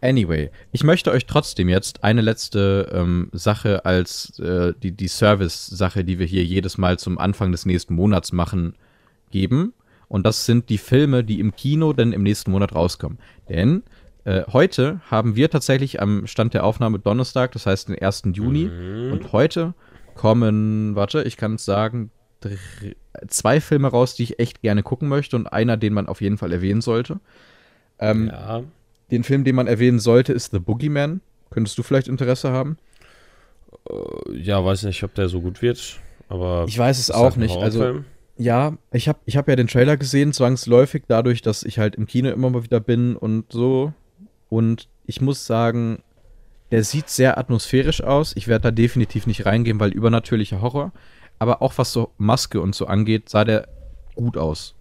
[0.00, 6.04] Anyway, ich möchte euch trotzdem jetzt eine letzte ähm, Sache als äh, die, die Service-Sache,
[6.04, 8.74] die wir hier jedes Mal zum Anfang des nächsten Monats machen,
[9.30, 9.74] geben.
[10.12, 13.18] Und das sind die Filme, die im Kino dann im nächsten Monat rauskommen.
[13.48, 13.82] Denn
[14.26, 18.24] äh, heute haben wir tatsächlich am Stand der Aufnahme Donnerstag, das heißt den 1.
[18.34, 18.66] Juni.
[18.66, 19.10] Mhm.
[19.10, 19.72] Und heute
[20.14, 22.10] kommen, warte, ich kann es sagen,
[23.26, 26.36] zwei Filme raus, die ich echt gerne gucken möchte und einer, den man auf jeden
[26.36, 27.18] Fall erwähnen sollte.
[27.98, 28.64] Ähm, ja.
[29.10, 31.22] Den Film, den man erwähnen sollte, ist The Boogeyman.
[31.48, 32.76] Könntest du vielleicht Interesse haben?
[33.88, 36.66] Äh, ja, weiß nicht, ob der so gut wird, aber.
[36.68, 37.56] Ich weiß es auch nicht.
[37.56, 38.04] Also,
[38.36, 42.06] ja, ich habe ich hab ja den Trailer gesehen, zwangsläufig, dadurch, dass ich halt im
[42.06, 43.92] Kino immer mal wieder bin und so.
[44.48, 46.02] Und ich muss sagen,
[46.70, 48.34] der sieht sehr atmosphärisch aus.
[48.36, 50.92] Ich werde da definitiv nicht reingehen, weil übernatürlicher Horror
[51.42, 53.66] aber auch was so Maske und so angeht, sah der
[54.14, 54.76] gut aus.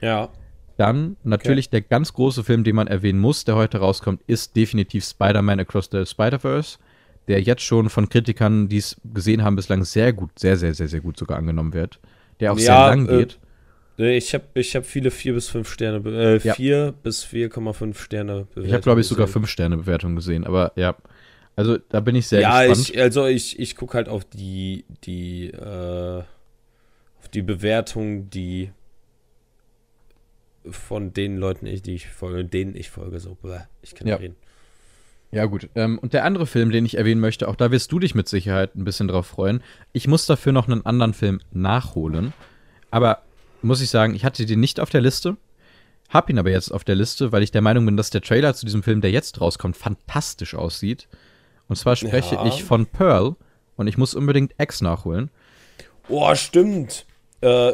[0.00, 0.30] Ja.
[0.78, 1.72] Dann natürlich okay.
[1.72, 5.90] der ganz große Film, den man erwähnen muss, der heute rauskommt, ist definitiv Spider-Man Across
[5.92, 6.78] the Spider-Verse,
[7.28, 10.88] der jetzt schon von Kritikern, die es gesehen haben, bislang sehr gut, sehr, sehr, sehr,
[10.88, 12.00] sehr gut sogar angenommen wird.
[12.40, 13.38] Der auch ja, sehr lang äh, geht.
[13.98, 16.90] Ich habe ich hab viele 4 bis 5 Sterne, äh, 4 ja.
[16.90, 18.66] bis 4,5 Sterne Bewertungen.
[18.66, 20.96] Ich habe, glaube ich, sogar 5 Sterne Bewertungen gesehen, aber ja.
[21.54, 22.94] Also da bin ich sehr ja, gespannt.
[22.94, 26.22] Ja, also ich, ich gucke halt auf die, die, äh,
[27.18, 28.72] auf die Bewertung, die
[30.70, 33.36] von den Leuten, die ich folge, denen ich folge, so,
[33.82, 34.16] ich kann ja.
[34.16, 34.36] reden.
[35.32, 35.68] Ja, gut.
[35.74, 38.28] Ähm, und der andere Film, den ich erwähnen möchte, auch da wirst du dich mit
[38.28, 39.62] Sicherheit ein bisschen drauf freuen.
[39.92, 42.34] Ich muss dafür noch einen anderen Film nachholen.
[42.90, 43.22] Aber
[43.62, 45.38] muss ich sagen, ich hatte den nicht auf der Liste.
[46.10, 48.52] Hab ihn aber jetzt auf der Liste, weil ich der Meinung bin, dass der Trailer
[48.54, 51.08] zu diesem Film, der jetzt rauskommt, fantastisch aussieht.
[51.66, 52.44] Und zwar spreche ja.
[52.44, 53.34] ich von Pearl
[53.76, 55.30] und ich muss unbedingt X nachholen.
[56.10, 57.06] Oh, stimmt.
[57.40, 57.72] Äh,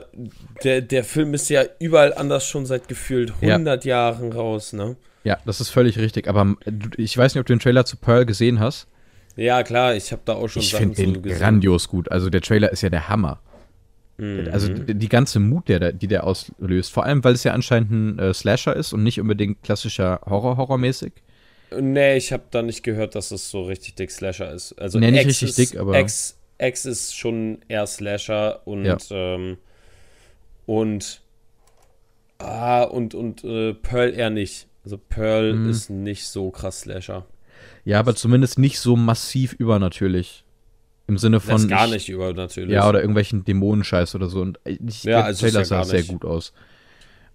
[0.62, 3.90] der, der Film ist ja überall anders schon seit gefühlt 100 ja.
[3.90, 4.97] Jahren raus, ne?
[5.24, 6.28] Ja, das ist völlig richtig.
[6.28, 6.57] Aber
[6.96, 8.87] ich weiß nicht, ob du den Trailer zu Pearl gesehen hast.
[9.37, 11.38] Ja, klar, ich habe da auch schon ich Sachen zu den gesehen.
[11.38, 12.11] grandios gut.
[12.11, 13.40] Also der Trailer ist ja der Hammer.
[14.16, 14.48] Mhm.
[14.50, 16.92] Also die ganze Mut, der, die der auslöst.
[16.92, 21.12] Vor allem, weil es ja anscheinend ein äh, Slasher ist und nicht unbedingt klassischer Horror-Horror-mäßig.
[21.81, 24.72] Nee, ich habe da nicht gehört, dass es so richtig dick Slasher ist.
[24.72, 25.98] Also nee, nicht X richtig ist, dick, aber.
[25.98, 28.96] X, X ist schon eher Slasher und ja.
[29.11, 29.59] ähm,
[30.66, 31.20] und
[32.38, 34.67] ah, und, und äh, Pearl eher nicht.
[34.88, 35.68] Also Pearl mhm.
[35.68, 37.27] ist nicht so krass Slasher.
[37.85, 40.44] Ja, aber zumindest nicht so massiv übernatürlich.
[41.07, 41.57] Im Sinne von.
[41.57, 42.72] Das ist gar ich, nicht übernatürlich.
[42.72, 44.40] Ja, oder irgendwelchen Dämonenscheiß oder so.
[44.40, 46.55] Und ich, ja, also der Trailer sah sehr gut aus.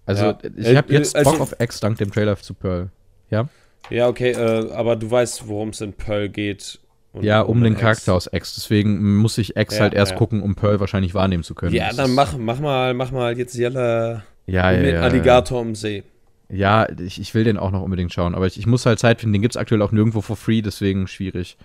[0.04, 0.38] Also, ja.
[0.56, 2.90] ich habe jetzt also, Bock auf X dank dem Trailer zu Pearl.
[3.30, 3.48] Ja?
[3.88, 6.80] Ja, okay, äh, aber du weißt, worum es in Pearl geht.
[7.20, 8.56] ja, um, den Charakter aus X.
[8.56, 10.18] Deswegen muss ich X ja, halt erst ja.
[10.18, 11.72] gucken, um Pearl wahrscheinlich wahrnehmen zu können.
[11.72, 15.76] Ja, das dann mach, mach mal, mach mal jetzt Jelle ja, ja, den Alligator im
[15.76, 16.02] See.
[16.48, 19.20] Ja, ich, ich will den auch noch unbedingt schauen, aber ich, ich muss halt Zeit
[19.20, 19.32] finden.
[19.32, 21.56] Den gibt es aktuell auch nirgendwo for free, deswegen schwierig.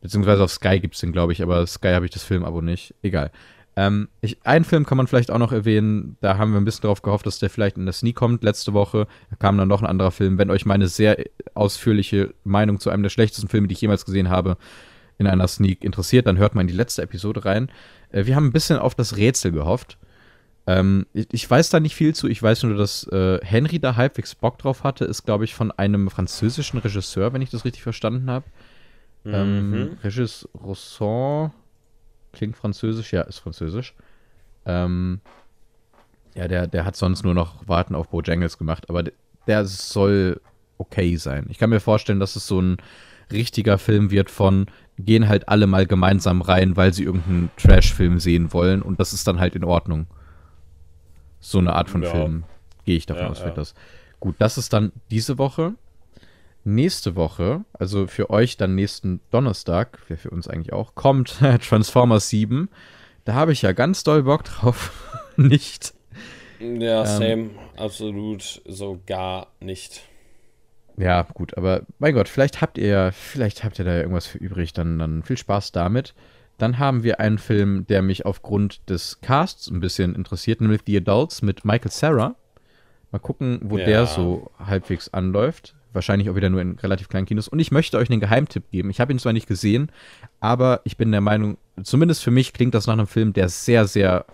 [0.00, 2.94] Beziehungsweise auf Sky gibt es den, glaube ich, aber Sky habe ich das Filmabo nicht.
[3.02, 3.32] Egal.
[3.78, 6.82] Ähm, ich, einen Film kann man vielleicht auch noch erwähnen, da haben wir ein bisschen
[6.82, 8.42] darauf gehofft, dass der vielleicht in der Sneak kommt.
[8.42, 9.06] Letzte Woche
[9.38, 10.38] kam dann noch ein anderer Film.
[10.38, 11.16] Wenn euch meine sehr
[11.54, 14.56] ausführliche Meinung zu einem der schlechtesten Filme, die ich jemals gesehen habe,
[15.18, 17.70] in einer Sneak interessiert, dann hört mal in die letzte Episode rein.
[18.10, 19.98] Äh, wir haben ein bisschen auf das Rätsel gehofft.
[20.68, 22.28] Ähm, ich, ich, weiß da nicht viel zu.
[22.28, 25.06] Ich weiß nur, dass äh, Henry da halbwegs Bock drauf hatte.
[25.06, 28.44] Ist, glaube ich, von einem französischen Regisseur, wenn ich das richtig verstanden habe.
[29.24, 29.74] Ähm, mhm.
[29.74, 31.52] Ähm, Regis Rosson.
[32.32, 33.94] Klingt französisch, ja, ist französisch.
[34.66, 35.20] Ähm,
[36.34, 39.04] ja, der, der hat sonst nur noch Warten auf Bojangles gemacht, aber
[39.46, 40.38] der soll
[40.76, 41.46] okay sein.
[41.48, 42.76] Ich kann mir vorstellen, dass es so ein
[43.32, 44.66] richtiger Film wird von
[44.98, 49.26] gehen halt alle mal gemeinsam rein, weil sie irgendeinen Trash-Film sehen wollen und das ist
[49.26, 50.08] dann halt in Ordnung.
[51.40, 52.10] So eine Art von ja.
[52.10, 52.44] Film
[52.84, 53.54] gehe ich davon ja, aus, wird ja.
[53.54, 53.74] das.
[54.20, 55.74] Gut, das ist dann diese Woche
[56.68, 62.28] nächste Woche, also für euch dann nächsten Donnerstag, wäre für uns eigentlich auch, kommt Transformers
[62.28, 62.68] 7.
[63.24, 64.92] Da habe ich ja ganz doll Bock drauf.
[65.36, 65.94] nicht.
[66.60, 67.50] Ja, ähm, same.
[67.76, 70.02] Absolut so gar nicht.
[70.96, 74.72] Ja, gut, aber mein Gott, vielleicht habt ihr, vielleicht habt ihr da irgendwas für übrig,
[74.72, 76.14] dann, dann viel Spaß damit.
[76.58, 80.98] Dann haben wir einen Film, der mich aufgrund des Casts ein bisschen interessiert, nämlich The
[80.98, 82.34] Adults mit Michael Sarah.
[83.12, 83.86] Mal gucken, wo ja.
[83.86, 85.74] der so halbwegs anläuft.
[85.92, 87.48] Wahrscheinlich auch wieder nur in relativ kleinen Kinos.
[87.48, 88.90] Und ich möchte euch einen Geheimtipp geben.
[88.90, 89.90] Ich habe ihn zwar nicht gesehen,
[90.40, 93.86] aber ich bin der Meinung, zumindest für mich klingt das nach einem Film, der sehr,
[93.86, 94.26] sehr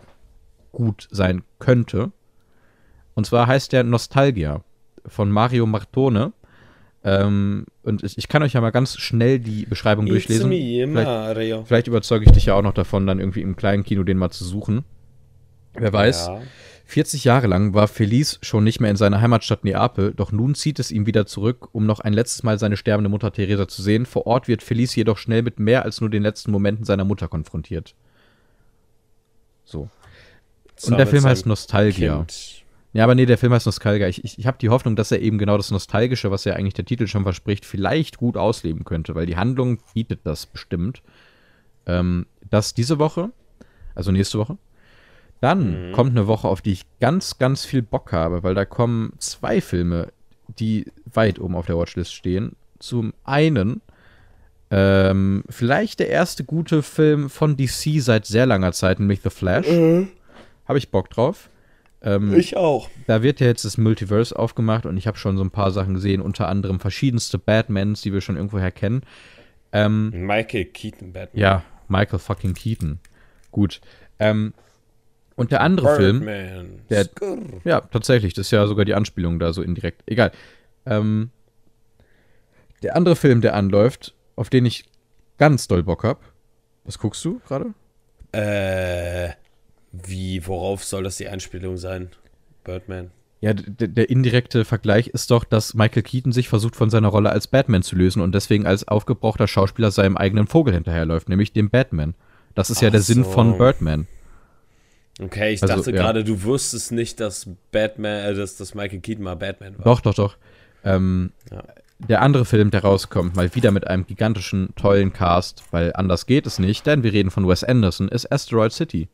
[0.73, 2.11] gut sein könnte.
[3.15, 4.65] Und zwar heißt der Nostalgia
[5.07, 6.33] von Mario Martone.
[7.07, 10.49] Ähm, und ich, ich, kann euch ja mal ganz schnell die Beschreibung It's durchlesen.
[10.49, 10.87] Me,
[11.35, 14.17] vielleicht, vielleicht überzeuge ich dich ja auch noch davon, dann irgendwie im kleinen Kino den
[14.17, 14.85] mal zu suchen.
[15.75, 16.29] Wer weiß.
[16.29, 16.43] Ja.
[16.87, 20.79] 40 Jahre lang war Felice schon nicht mehr in seiner Heimatstadt Neapel, doch nun zieht
[20.79, 24.07] es ihn wieder zurück, um noch ein letztes Mal seine sterbende Mutter Teresa zu sehen.
[24.07, 27.29] Vor Ort wird Felice jedoch schnell mit mehr als nur den letzten Momenten seiner Mutter
[27.29, 27.95] konfrontiert.
[29.65, 29.89] So.
[30.87, 32.17] Und der Film heißt Nostalgia.
[32.17, 32.64] Kind.
[32.95, 34.07] Ja, aber nee, der Film heißt Nostalgia.
[34.07, 36.75] Ich, ich, ich habe die Hoffnung, dass er eben genau das Nostalgische, was ja eigentlich
[36.75, 41.03] der Titel schon verspricht, vielleicht gut ausleben könnte, weil die Handlung bietet das bestimmt.
[41.87, 43.31] Ähm, das diese Woche,
[43.97, 44.59] also nächste Woche.
[45.41, 45.93] Dann mhm.
[45.93, 49.61] kommt eine Woche, auf die ich ganz, ganz viel Bock habe, weil da kommen zwei
[49.61, 50.13] Filme,
[50.61, 52.55] die weit oben auf der Watchlist stehen.
[52.79, 53.81] Zum einen
[54.71, 59.69] ähm, vielleicht der erste gute Film von DC seit sehr langer Zeit, nämlich The Flash.
[59.69, 60.11] Mhm.
[60.69, 61.51] Habe ich Bock drauf.
[62.05, 62.89] Ähm, ich auch.
[63.07, 65.95] Da wird ja jetzt das Multiverse aufgemacht und ich habe schon so ein paar Sachen
[65.95, 69.03] gesehen, unter anderem verschiedenste Batmans, die wir schon irgendwoher kennen.
[69.73, 71.41] Ähm, Michael Keaton Batman.
[71.41, 73.01] Ja, Michael fucking Keaton.
[73.51, 73.81] Gut.
[74.19, 74.53] Ähm,
[75.35, 76.81] Und der andere Film, Birdman.
[76.91, 77.39] der- Skrrr.
[77.65, 80.03] ja, tatsächlich, das ist ja sogar die Anspielung da so indirekt.
[80.07, 80.31] Egal.
[80.87, 81.31] Ähm,
[82.83, 84.85] der andere Film, der anläuft, auf den ich
[85.39, 86.21] ganz doll Bock hab.
[86.85, 87.73] Was guckst du gerade?
[88.33, 89.31] Äh,
[90.03, 92.09] wie, worauf soll das die Einspielung sein?
[92.65, 93.11] Birdman.
[93.41, 97.47] Ja, der indirekte Vergleich ist doch, dass Michael Keaton sich versucht, von seiner Rolle als
[97.47, 102.15] Batman zu lösen und deswegen als aufgebrauchter Schauspieler seinem eigenen Vogel hinterherläuft, nämlich dem Batman.
[102.55, 103.31] Das ist ja Ach der Sinn so.
[103.31, 104.07] von Birdman.
[105.21, 105.97] Okay, ich Also, dachte ja.
[106.03, 109.85] gerade, du wusstest nicht, dass Batman, äh, dass, dass Michael Keaton mal Batman war.
[109.85, 110.37] Doch, doch, doch.
[110.83, 111.63] Ähm, Ja.
[112.09, 116.47] Der andere Film, der rauskommt, mal wieder mit einem gigantischen, tollen Cast, weil anders geht
[116.47, 119.09] es nicht, denn wir reden von Wes Anderson, ist Asteroid City.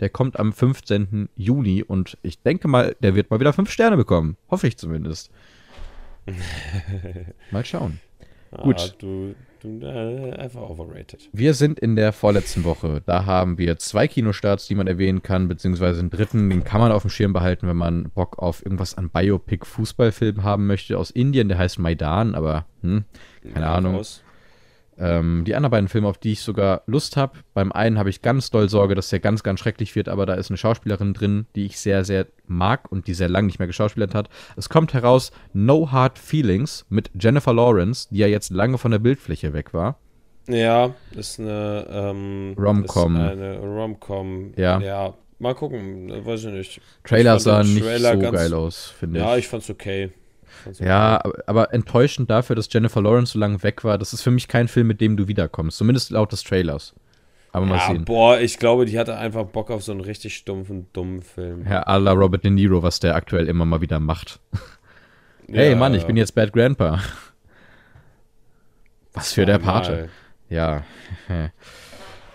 [0.00, 1.28] Der kommt am 15.
[1.36, 4.36] Juni und ich denke mal, der wird mal wieder fünf Sterne bekommen.
[4.50, 5.30] Hoffe ich zumindest.
[7.50, 8.00] mal schauen.
[8.62, 8.76] gut.
[8.80, 11.28] Ah, du, du äh, einfach overrated.
[11.32, 13.02] Wir sind in der vorletzten Woche.
[13.04, 16.92] Da haben wir zwei Kinostarts, die man erwähnen kann, beziehungsweise einen dritten, den kann man
[16.92, 21.48] auf dem Schirm behalten, wenn man Bock auf irgendwas an Biopic-Fußballfilm haben möchte aus Indien.
[21.48, 23.04] Der heißt Maidan, aber hm,
[23.52, 23.96] keine Ja, Ahnung.
[23.96, 24.22] raus.
[24.98, 28.20] Ähm, die anderen beiden Filme, auf die ich sogar Lust habe, beim einen habe ich
[28.22, 31.46] ganz doll Sorge, dass der ganz, ganz schrecklich wird, aber da ist eine Schauspielerin drin,
[31.54, 34.28] die ich sehr, sehr mag und die sehr lange nicht mehr geschauspielert hat.
[34.56, 38.98] Es kommt heraus No Hard Feelings mit Jennifer Lawrence, die ja jetzt lange von der
[38.98, 39.98] Bildfläche weg war.
[40.48, 43.16] Ja, ist eine ähm, Rom-Com.
[43.16, 44.54] Eine Rom-Com.
[44.56, 44.80] Ja.
[44.80, 46.80] Ja, mal gucken, weiß ich nicht.
[47.04, 49.40] Trailer Ich sah nicht Trailer so geil aus, finde Ja, ich.
[49.44, 50.10] ich fand's okay.
[50.78, 53.98] Ja, aber, aber enttäuschend dafür, dass Jennifer Lawrence so lange weg war.
[53.98, 55.78] Das ist für mich kein Film, mit dem du wiederkommst.
[55.78, 56.94] Zumindest laut des Trailers.
[57.52, 58.04] Aber mal Ja, sehen.
[58.04, 61.64] boah, ich glaube, die hatte einfach Bock auf so einen richtig stumpfen, dummen Film.
[61.64, 64.40] Herr à la Robert De Niro, was der aktuell immer mal wieder macht.
[65.50, 67.00] Hey Ja, Mann, ich bin jetzt Bad Grandpa.
[69.14, 70.10] Was für der Pate.
[70.50, 70.82] Ja.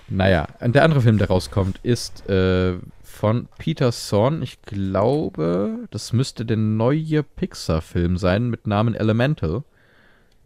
[0.10, 4.42] naja, und der andere Film, der rauskommt, ist äh, von Peter Zorn.
[4.42, 9.64] Ich glaube, das müsste der neue Pixar-Film sein mit Namen Elemental.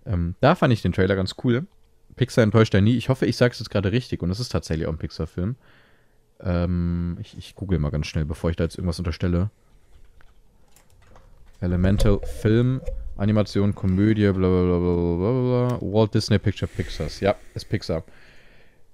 [0.06, 1.66] Ähm, da fand ich den Trailer ganz cool.
[2.16, 2.98] Pixar enttäuscht ja nie.
[2.98, 5.56] Ich hoffe, ich sage es jetzt gerade richtig und es ist tatsächlich auch ein Pixar-Film.
[6.40, 9.50] Ähm, ich, ich google mal ganz schnell, bevor ich da jetzt irgendwas unterstelle.
[11.62, 12.82] Elemental Film,
[13.18, 15.80] Animation, Komödie, bla bla bla bla bla.
[15.82, 17.20] Walt Disney Picture Pixars.
[17.20, 18.04] Ja, ist Pixar.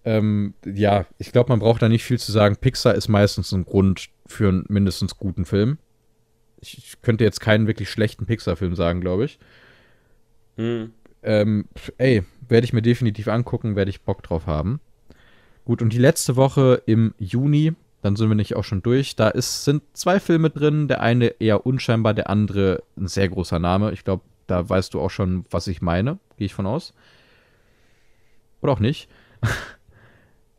[0.06, 2.58] Ähm, ja, ich glaube, man braucht da nicht viel zu sagen.
[2.58, 5.78] Pixar ist meistens ein Grund für einen mindestens guten Film.
[6.60, 9.40] Ich, ich könnte jetzt keinen wirklich schlechten Pixar-Film sagen, glaube ich.
[10.58, 10.92] Hm.
[11.24, 14.82] Ähm, ey, werde ich mir definitiv angucken, werde ich Bock drauf haben.
[15.66, 19.16] Gut, und die letzte Woche im Juni, dann sind wir nicht auch schon durch.
[19.16, 23.60] Da ist, sind zwei Filme drin, der eine eher unscheinbar, der andere ein sehr großer
[23.60, 23.94] Name.
[23.94, 26.94] Ich glaube, da weißt du auch schon, was ich meine, gehe ich von aus.
[28.62, 29.08] Oder auch nicht.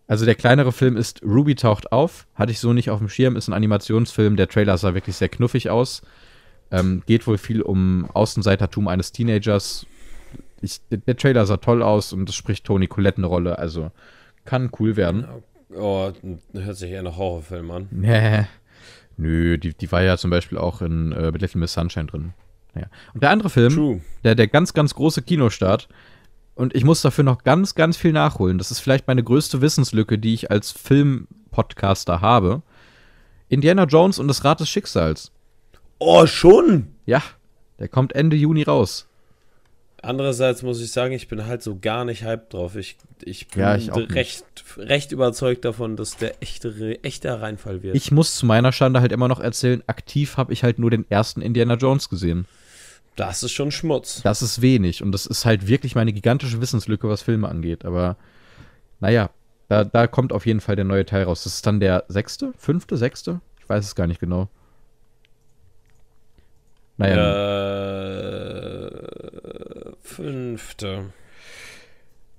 [0.06, 3.36] Also der kleinere Film ist Ruby taucht auf, hatte ich so nicht auf dem Schirm,
[3.36, 6.02] ist ein Animationsfilm, der Trailer sah wirklich sehr knuffig aus.
[6.70, 9.86] Ähm, geht wohl viel um Außenseitertum eines Teenagers.
[10.60, 13.90] Ich, der, Trailer sah toll aus und es spricht Toni Collette eine Rolle, also
[14.44, 15.26] kann cool werden.
[15.74, 16.10] Oh,
[16.52, 17.88] hört sich eher nach Horrorfilm an.
[17.92, 18.46] Nee.
[19.16, 22.34] Nö, die, die war ja zum Beispiel auch in äh, mit Little Miss Sunshine drin.
[22.74, 22.88] Ja.
[23.12, 24.00] Und der andere Film, True.
[24.24, 25.88] der, der ganz, ganz große Kinostart,
[26.54, 28.58] und ich muss dafür noch ganz, ganz viel nachholen.
[28.58, 32.62] Das ist vielleicht meine größte Wissenslücke, die ich als Filmpodcaster habe.
[33.48, 35.30] Indiana Jones und das Rad des Schicksals.
[35.98, 36.88] Oh, schon!
[37.06, 37.22] Ja,
[37.78, 39.06] der kommt Ende Juni raus.
[40.02, 42.76] Andererseits muss ich sagen, ich bin halt so gar nicht hyped drauf.
[42.76, 44.14] Ich, ich bin Ja, ich nicht.
[44.14, 44.44] recht,
[44.76, 47.96] recht überzeugt davon, dass der echte, echter Reinfall wird.
[47.96, 51.10] Ich muss zu meiner Schande halt immer noch erzählen, aktiv habe ich halt nur den
[51.10, 52.46] ersten Indiana Jones gesehen.
[53.16, 54.22] Das ist schon Schmutz.
[54.22, 57.85] Das ist wenig und das ist halt wirklich meine gigantische Wissenslücke, was Filme angeht.
[57.85, 58.16] Aber
[59.00, 59.31] naja,
[59.68, 61.44] da, da kommt auf jeden Fall der neue Teil raus.
[61.44, 63.40] Das ist dann der sechste, fünfte, sechste?
[63.61, 64.48] Ich weiß es gar nicht genau.
[66.96, 67.16] Naja,
[68.94, 71.12] Äh, fünfte.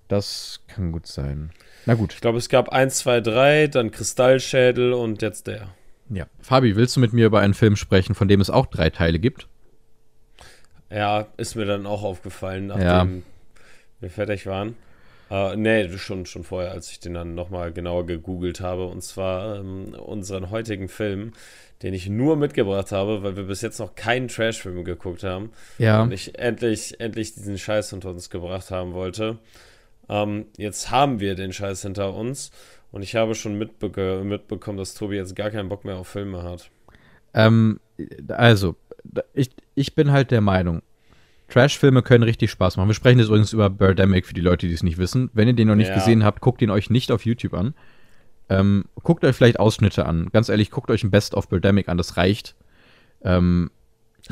[0.07, 1.51] das kann gut sein.
[1.85, 5.67] Na gut, Ich glaube, es gab 1, 2, 3, dann Kristallschädel und jetzt der.
[6.09, 6.25] ja.
[6.41, 9.19] Fabi, willst du mit mir über einen Film sprechen, von dem es auch drei Teile
[9.19, 9.47] gibt?
[10.89, 13.07] Ja, ist mir dann auch aufgefallen, nachdem Ja.
[13.99, 14.75] wir fertig waren.
[15.31, 18.85] Äh, nee, schon, schon vorher, als ich den dann nochmal genauer gegoogelt habe.
[18.85, 21.33] Und zwar ähm, unseren heutigen Film,
[21.81, 25.51] den ich nur mitgebracht habe, weil wir bis jetzt noch keinen Trashfilm geguckt haben.
[25.79, 26.03] Ja.
[26.03, 29.39] Und ich endlich, endlich diesen Scheiß hinter uns gebracht haben wollte.
[30.07, 32.51] Ähm, jetzt haben wir den Scheiß hinter uns.
[32.91, 36.43] Und ich habe schon mitbeke mitbekommen, dass Tobi jetzt gar keinen Bock mehr auf Filme
[36.43, 36.69] hat.
[37.33, 37.79] Ähm,
[38.29, 38.75] also,
[39.33, 40.81] ich, ich bin halt der Meinung,
[41.49, 42.87] Trash-Filme können richtig Spaß machen.
[42.89, 45.29] Wir sprechen jetzt übrigens über Birdemic für die Leute, die es nicht wissen.
[45.33, 45.95] Wenn ihr den noch nicht Ja.
[45.95, 47.75] gesehen habt, guckt ihn euch nicht auf YouTube an.
[48.49, 50.29] Ähm, guckt euch vielleicht Ausschnitte an.
[50.31, 52.55] Ganz ehrlich, guckt euch ein Best of Birdemic an, das reicht.
[53.23, 53.69] Ähm,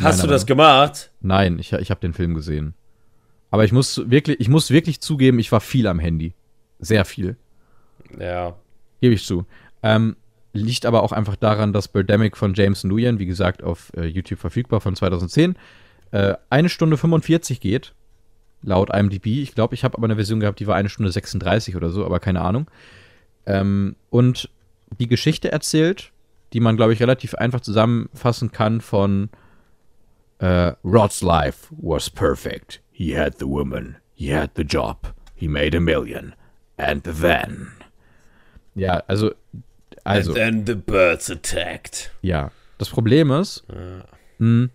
[0.01, 1.12] Hast du das gemacht?
[1.21, 2.73] Nein, ich, ich habe den Film gesehen.
[3.51, 6.34] Aber ich muss wirklich, ich muss wirklich zugeben, ich war viel am Handy.
[6.79, 7.38] Sehr viel.
[8.19, 8.56] Ja.
[9.01, 9.45] Gebe ich zu.
[9.84, 10.15] Ähm,
[10.53, 14.39] liegt aber auch einfach daran, dass Birdemic von James Nguyen, wie gesagt, auf äh, YouTube
[14.39, 15.55] verfügbar von 2010,
[16.11, 17.93] äh, eine Stunde 45 geht.
[18.61, 19.25] Laut IMDb.
[19.25, 22.05] Ich glaube, ich habe aber eine Version gehabt, die war eine Stunde 36 oder so,
[22.05, 22.69] aber keine Ahnung.
[23.45, 24.49] Ähm, und
[24.99, 26.11] die Geschichte erzählt,
[26.53, 29.29] die man, glaube ich, relativ einfach zusammenfassen kann von
[30.37, 32.81] äh, Rod's life was perfect.
[32.91, 36.35] He had the woman, he had the job, he made a million.
[36.77, 37.71] And then.
[38.75, 39.31] Ja, also.
[40.03, 42.11] Also, And then the birds attacked.
[42.21, 42.51] ja.
[42.79, 43.63] Das Problem ist,
[44.39, 44.67] mh,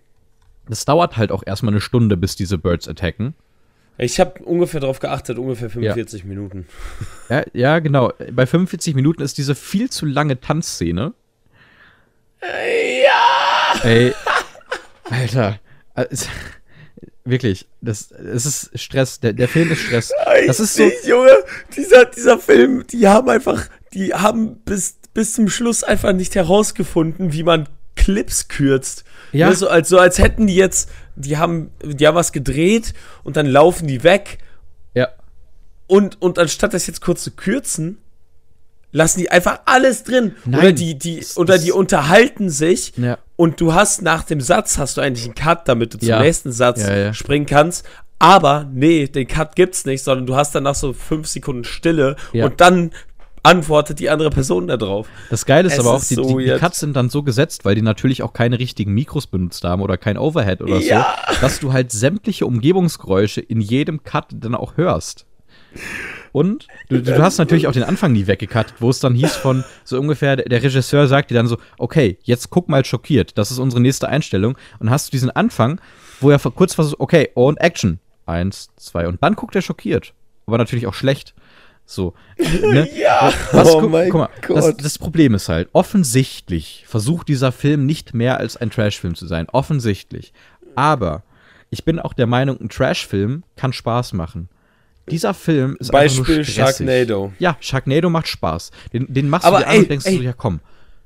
[0.68, 3.34] das dauert halt auch erstmal eine Stunde, bis diese Birds attacken.
[3.98, 6.66] Ich habe ungefähr darauf geachtet, ungefähr 45 Minuten.
[7.28, 8.12] Ja, ja, genau.
[8.32, 11.12] Bei 45 Minuten ist diese viel zu lange Tanzszene.
[12.40, 13.80] Ja!
[13.82, 14.12] Ey,
[15.10, 15.58] Alter.
[15.94, 16.28] es-
[17.24, 19.20] Wirklich, das, es ist Stress.
[19.20, 20.12] Der, der Film ist Stress.
[20.46, 20.90] Das ist so.
[21.06, 21.32] Junge,
[21.76, 27.32] dieser, dieser Film, die haben einfach, die haben bis, bis zum Schluss einfach nicht herausgefunden,
[27.32, 29.02] wie man Clips kürzt.
[29.32, 29.48] Ja.
[29.48, 33.36] Ne, So, als, so als hätten die jetzt, die haben, die haben was gedreht und
[33.36, 34.38] dann laufen die weg
[34.94, 35.08] Ja,
[35.88, 37.98] und, und anstatt das jetzt kurz zu kürzen,
[38.92, 40.36] lassen die einfach alles drin.
[40.44, 43.18] Nein, oder die, die, oder die unterhalten sich Ja.
[43.34, 46.20] und du hast nach dem Satz hast du eigentlich einen Cut, damit du zum Ja.
[46.22, 47.84] nächsten Satz Ja, springen kannst.
[48.20, 52.60] Aber nee, den Cut gibt's nicht, sondern du hast danach so fünf Sekunden Stille und
[52.60, 52.92] dann
[53.42, 55.08] antwortet die andere Person da drauf.
[55.30, 56.56] Das Geile ist Es aber auch, ist die, so die, die.
[56.58, 59.96] Cuts sind dann so gesetzt, weil die natürlich auch keine richtigen Mikros benutzt haben oder
[59.96, 61.16] kein Overhead oder Ja.
[61.34, 65.26] so, dass du halt sämtliche Umgebungsgeräusche in jedem Cut dann auch hörst.
[66.32, 69.64] Und du, du hast natürlich auch den Anfang nie weggecuttet, wo es dann hieß von
[69.84, 73.58] so ungefähr, der, Regisseur sagt dir dann so, okay, jetzt guck mal schockiert, das ist
[73.58, 74.54] unsere nächste Einstellung.
[74.78, 75.80] Und dann hast du diesen Anfang,
[76.20, 78.00] wo er kurz versucht, okay, und Action.
[78.26, 79.08] Eins, zwei.
[79.08, 80.12] Und dann guckt er schockiert.
[80.46, 81.34] Aber natürlich auch schlecht.
[81.88, 82.14] So.
[82.38, 82.88] Ne?
[82.94, 83.32] Ja.
[83.52, 84.84] Was, oh guck, mein guck mal, das, Gott.
[84.84, 89.48] das Problem ist halt, offensichtlich versucht dieser Film nicht mehr als ein Trashfilm zu sein.
[89.50, 90.32] Offensichtlich.
[90.76, 91.22] Aber
[91.70, 94.48] ich bin auch der Meinung, ein Trashfilm kann Spaß machen.
[95.10, 96.86] Dieser Film ist einfach Beispiel nur stressig.
[96.86, 97.32] Sharknado.
[97.38, 98.70] Ja, Sharknado macht Spaß.
[98.92, 100.16] Den, den machst Aber du dir an ey, und denkst ey.
[100.18, 100.60] so, ja komm.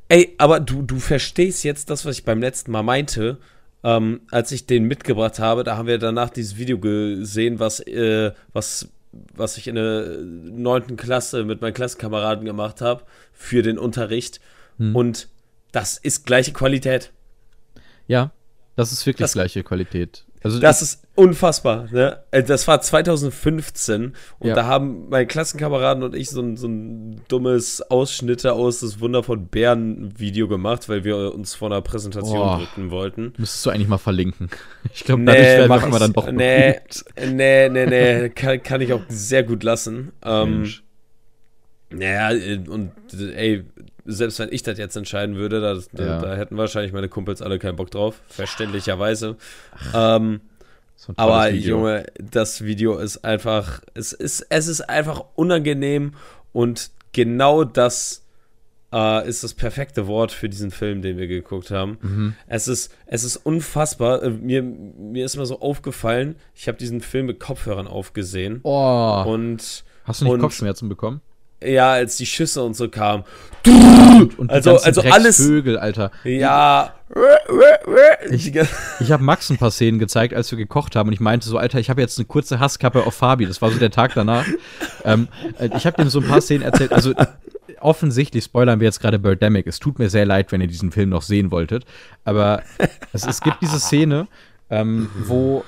[0.08, 3.38] Ey, aber du, du verstehst jetzt das, was ich beim letzten Mal meinte.
[3.84, 8.32] Ähm, als ich den mitgebracht habe, da haben wir danach dieses Video gesehen, was, äh,
[8.52, 8.88] was,
[9.34, 14.40] was ich in der neunten Klasse mit meinen Klassenkameraden gemacht habe für den Unterricht.
[14.78, 14.96] Hm.
[14.96, 15.28] Und
[15.72, 17.12] das ist gleiche Qualität.
[18.06, 18.32] Ja,
[18.76, 20.24] das ist wirklich Das- gleiche Qualität.
[20.42, 21.88] Also Das ist unfassbar.
[21.92, 22.18] Ne?
[22.30, 24.54] Äh, Das war 2015 und Ja.
[24.54, 29.22] da haben meine Klassenkameraden und ich so ein, so ein dummes Ausschnitte aus das Wunder
[29.22, 32.58] von Bären Video gemacht, weil wir uns vor einer Präsentation Boah.
[32.58, 33.32] drücken wollten.
[33.36, 34.48] müsstest du eigentlich mal verlinken.
[34.94, 36.80] Ich glaube, dadurch werden wir mach auf einmal ich- dann doch nee,
[37.32, 40.12] nee, nee, nee, kann, kann ich auch sehr gut lassen.
[40.24, 40.66] Ähm,
[41.90, 43.64] naja, äh, und äh, ey,
[44.04, 46.20] selbst wenn ich das jetzt entscheiden würde, da, da, Ja.
[46.20, 49.36] da hätten wahrscheinlich meine Kumpels alle keinen Bock drauf, verständlicherweise.
[49.94, 50.40] Ähm,
[51.04, 51.78] So aber Video.
[51.78, 56.12] Junge, das Video ist einfach, es ist, es ist einfach unangenehm
[56.52, 58.24] und genau das
[58.92, 61.98] äh, ist das perfekte Wort für diesen Film, den wir geguckt haben.
[62.02, 62.34] Mhm.
[62.46, 64.22] Es ist, es ist unfassbar.
[64.22, 69.24] Äh, Mir, mir ist mal so aufgefallen, ich habe diesen Film mit Kopfhörern aufgesehen Oh,
[69.26, 71.20] und hast du nicht und- Kopfschmerzen bekommen?
[71.64, 73.24] Ja, als die Schüsse und so kamen,
[73.64, 76.10] Und die Also- also alles- Drecksvögel, Alter.
[76.24, 76.94] ja,
[78.30, 78.52] Ich-
[79.00, 81.58] Ich habe Max ein paar Szenen gezeigt, als wir gekocht haben und ich meinte so,
[81.58, 83.44] Alter, ich habe jetzt eine kurze Hasskappe auf Fabi.
[83.46, 84.46] Das war so der Tag danach.
[85.04, 86.90] ähm, äh, ich habe dem so ein paar Szenen erzählt.
[86.92, 87.12] Also
[87.80, 89.66] offensichtlich spoilern wir jetzt gerade Birdemic.
[89.66, 91.84] Es tut mir sehr leid, wenn ihr diesen Film noch sehen wolltet.
[92.24, 92.62] Aber
[93.12, 94.26] es, es gibt diese Szene,
[94.70, 95.64] ähm, wo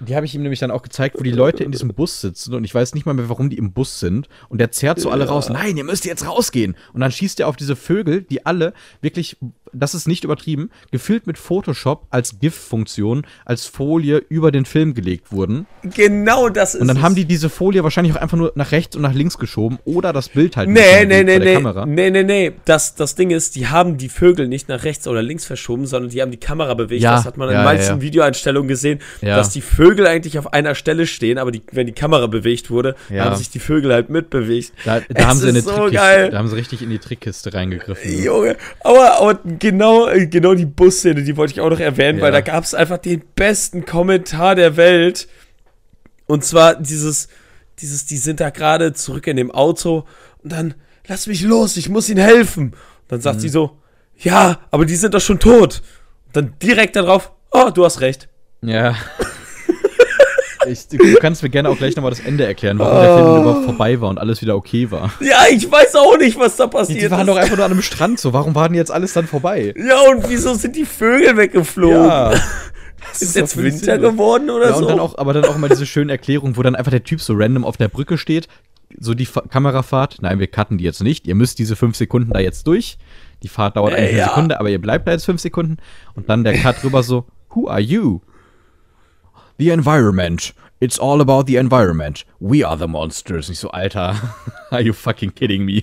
[0.00, 2.54] die habe ich ihm nämlich dann auch gezeigt, wo die Leute in diesem Bus sitzen
[2.54, 4.28] und ich weiß nicht mal mehr, warum die im Bus sind.
[4.48, 5.48] Und der zerrt so alle raus.
[5.48, 6.76] Nein, ihr müsst jetzt rausgehen.
[6.92, 9.36] Und dann schießt er auf diese Vögel, die alle wirklich,
[9.72, 15.32] das ist nicht übertrieben, gefüllt mit Photoshop als GIF-Funktion, als Folie über den Film gelegt
[15.32, 15.66] wurden.
[15.94, 17.02] genau das ist Und dann es.
[17.02, 20.12] haben die diese Folie wahrscheinlich auch einfach nur nach rechts und nach links geschoben oder
[20.12, 21.86] das Bild halt Nee, nicht nee, nee, nee, Kamera.
[21.86, 22.52] nee, nee, nee.
[22.64, 26.10] Das, das Ding ist, die haben die Vögel nicht nach rechts oder links verschoben, sondern
[26.10, 27.02] die haben die Kamera bewegt.
[27.02, 28.00] Ja, das hat man in ja, manchen ja.
[28.00, 32.26] Videoeinstellungen gesehen, dass die Vögel eigentlich auf einer Stelle stehen, aber die, wenn die Kamera
[32.26, 34.72] bewegt wurde, haben sich die Vögel halt mitbewegt.
[34.84, 36.30] Da, Es da haben sie so geil.
[36.30, 38.22] da haben sie richtig in die Trickkiste reingegriffen.
[38.22, 42.24] Junge, aber, aber genau, äh, genau die Busszene, die wollte ich auch noch erwähnen, Ja.
[42.24, 45.28] weil da gab es einfach den besten Kommentar der Welt.
[46.26, 47.28] Und zwar dieses,
[47.80, 50.04] dieses, die sind da gerade zurück in dem Auto
[50.42, 50.74] und dann
[51.06, 52.70] lass mich los, ich muss ihnen helfen.
[52.72, 52.76] Und
[53.08, 53.40] dann sagt mhm.
[53.40, 53.78] sie so,
[54.16, 55.82] ja, aber die sind doch schon tot.
[56.26, 58.28] Und dann direkt darauf, oh, du hast recht.
[58.62, 58.94] Ja.
[60.70, 63.00] Ich, du kannst mir gerne auch gleich nochmal das Ende erklären, warum oh.
[63.00, 65.12] der Film überhaupt vorbei war und alles wieder okay war.
[65.20, 67.06] Ja, ich weiß auch nicht, was da passiert ist.
[67.06, 67.28] Die waren ist.
[67.28, 68.32] doch einfach nur an einem Strand, so.
[68.32, 69.74] Warum war denn jetzt alles dann vorbei?
[69.76, 72.04] Ja, und wieso sind die Vögel weggeflogen?
[72.04, 72.32] Ja.
[73.12, 74.00] ist, ist jetzt Winter Sinn.
[74.00, 74.82] geworden oder ja, so?
[74.82, 77.20] Und dann auch, aber dann auch immer diese schöne Erklärung, wo dann einfach der Typ
[77.20, 78.48] so random auf der Brücke steht,
[78.98, 80.18] so die Fa Kamerafahrt.
[80.20, 81.26] Nein, wir cutten die jetzt nicht.
[81.26, 82.98] Ihr müsst diese fünf Sekunden da jetzt durch.
[83.42, 84.28] Die Fahrt dauert äh, eine ja.
[84.28, 85.76] Sekunde, aber ihr bleibt da jetzt fünf Sekunden.
[86.14, 88.20] Und dann der Cut rüber so, Who are you?
[89.58, 90.52] The environment.
[90.80, 92.24] It's all about the environment.
[92.38, 93.48] We are the monsters.
[93.48, 94.14] Nicht so, Alter.
[94.70, 95.82] Are you fucking kidding me?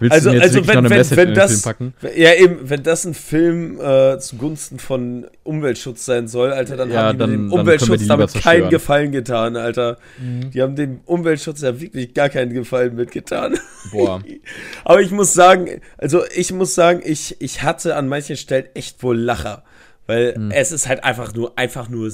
[0.00, 1.62] Willst also, du mir jetzt also wenn, noch eine wenn, Message wenn in das, Film
[1.62, 1.94] packen?
[2.16, 7.02] Ja, eben, wenn das ein Film äh, zugunsten von Umweltschutz sein soll, Alter, dann ja,
[7.04, 9.98] haben die dann, dem Umweltschutz damit keinen Gefallen getan, Alter.
[10.18, 10.50] Mhm.
[10.50, 13.56] Die haben dem Umweltschutz ja wirklich gar keinen Gefallen mitgetan.
[13.92, 14.20] Boah.
[14.84, 19.00] Aber ich muss sagen, also ich muss sagen, ich, ich hatte an manchen Stellen echt
[19.04, 19.62] wohl Lacher.
[20.06, 20.50] Weil mhm.
[20.50, 22.10] es ist halt einfach nur, einfach nur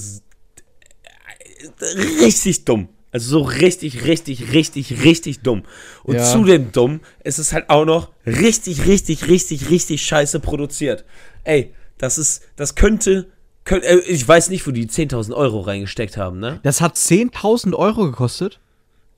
[2.21, 2.89] richtig dumm.
[3.11, 5.63] Also so richtig, richtig, richtig, richtig dumm.
[6.03, 6.23] Und ja.
[6.23, 11.05] zudem dumm ist es halt auch noch richtig, richtig, richtig, richtig scheiße produziert.
[11.43, 13.27] Ey, das ist, das könnte,
[13.65, 16.59] könnte äh, ich weiß nicht, wo die 10.000 Euro reingesteckt haben, ne?
[16.63, 18.59] Das hat 10.000 Euro gekostet?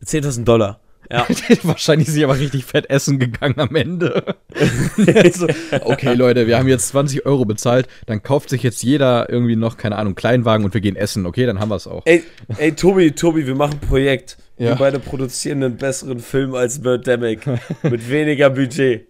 [0.06, 0.81] 10.000 Dollar.
[1.12, 1.28] Ja.
[1.64, 4.36] Wahrscheinlich ist sie aber richtig fett essen gegangen am Ende.
[5.34, 5.48] so,
[5.84, 9.78] okay, Leute, wir haben jetzt 20 Euro bezahlt, dann kauft sich jetzt jeder irgendwie noch,
[9.78, 12.04] keine Ahnung, Kleinwagen und wir gehen essen, okay, dann haben wir es auch.
[12.06, 12.24] Ey,
[12.58, 14.38] ey, Tobi, Tobi, wir machen ein Projekt.
[14.58, 14.70] Ja.
[14.70, 17.42] Wir beide produzieren einen besseren Film als Birdemic.
[17.84, 19.08] mit weniger Budget.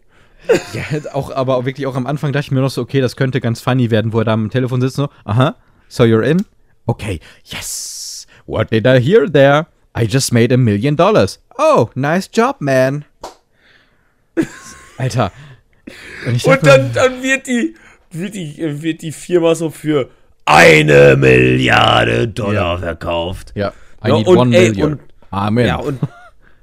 [0.73, 3.41] Ja, auch, aber wirklich auch am Anfang dachte ich mir noch so, okay, das könnte
[3.41, 5.55] ganz funny werden, wo er da am Telefon sitzt, so, aha,
[5.87, 6.45] so you're in?
[6.87, 8.25] Okay, yes.
[8.47, 9.67] What did I hear there?
[9.97, 11.39] I just made a million dollars.
[11.57, 13.05] Oh, nice job, man.
[14.97, 15.31] Alter.
[16.25, 17.75] Und, und dann, dann wird, die,
[18.11, 20.09] wird, die, wird die Firma so für
[20.45, 22.77] eine Milliarde Dollar ja.
[22.77, 23.51] verkauft.
[23.55, 23.73] Ja.
[24.03, 24.91] I no, need und, one ey, million.
[24.93, 25.67] Und, Amen.
[25.67, 25.99] Ja, und,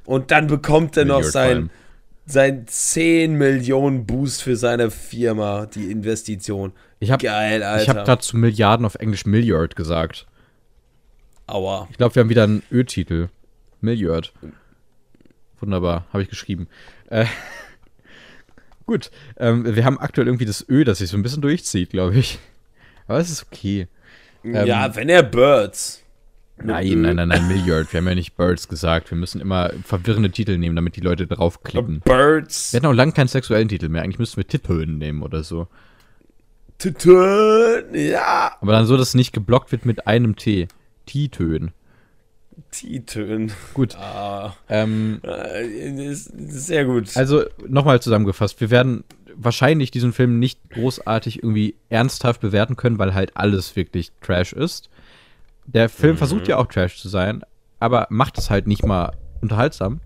[0.04, 1.70] und dann bekommt er noch sein,
[2.26, 6.72] sein 10 Millionen Boost für seine Firma, die Investition.
[7.00, 7.82] Ich hab, Geil, Alter.
[7.82, 10.26] Ich habe gerade zu Milliarden auf Englisch Milliard gesagt.
[11.48, 11.88] Aua.
[11.90, 13.28] Ich glaube, wir haben wieder einen Ö-Titel.
[13.80, 14.32] Milliard.
[15.60, 16.68] Wunderbar, habe ich geschrieben.
[17.10, 17.26] Äh,
[18.86, 22.16] gut, ähm, wir haben aktuell irgendwie das Ö, das sich so ein bisschen durchzieht, glaube
[22.16, 22.38] ich.
[23.06, 23.88] Aber es ist okay.
[24.44, 26.02] Ähm, ja, wenn er Birds.
[26.60, 27.92] Nein, nein, nein, nein, Milliard.
[27.92, 29.10] Wir haben ja nicht Birds gesagt.
[29.10, 32.00] Wir müssen immer verwirrende Titel nehmen, damit die Leute draufklicken.
[32.00, 32.72] Birds.
[32.72, 34.02] Wir hatten auch lange keinen sexuellen Titel mehr.
[34.02, 35.68] Eigentlich müssten wir Titeln nehmen oder so.
[36.78, 38.56] Titeln, ja.
[38.60, 40.68] Aber dann so, dass es nicht geblockt wird mit einem T.
[41.08, 41.72] T-Tönen.
[42.70, 43.52] T-Tönen.
[43.74, 43.96] Gut.
[43.96, 45.20] Ah, ähm,
[46.34, 47.16] sehr gut.
[47.16, 49.04] Also nochmal zusammengefasst, wir werden
[49.34, 54.90] wahrscheinlich diesen Film nicht großartig irgendwie ernsthaft bewerten können, weil halt alles wirklich Trash ist.
[55.66, 56.18] Der Film mhm.
[56.18, 57.42] versucht ja auch Trash zu sein,
[57.78, 60.00] aber macht es halt nicht mal unterhaltsam.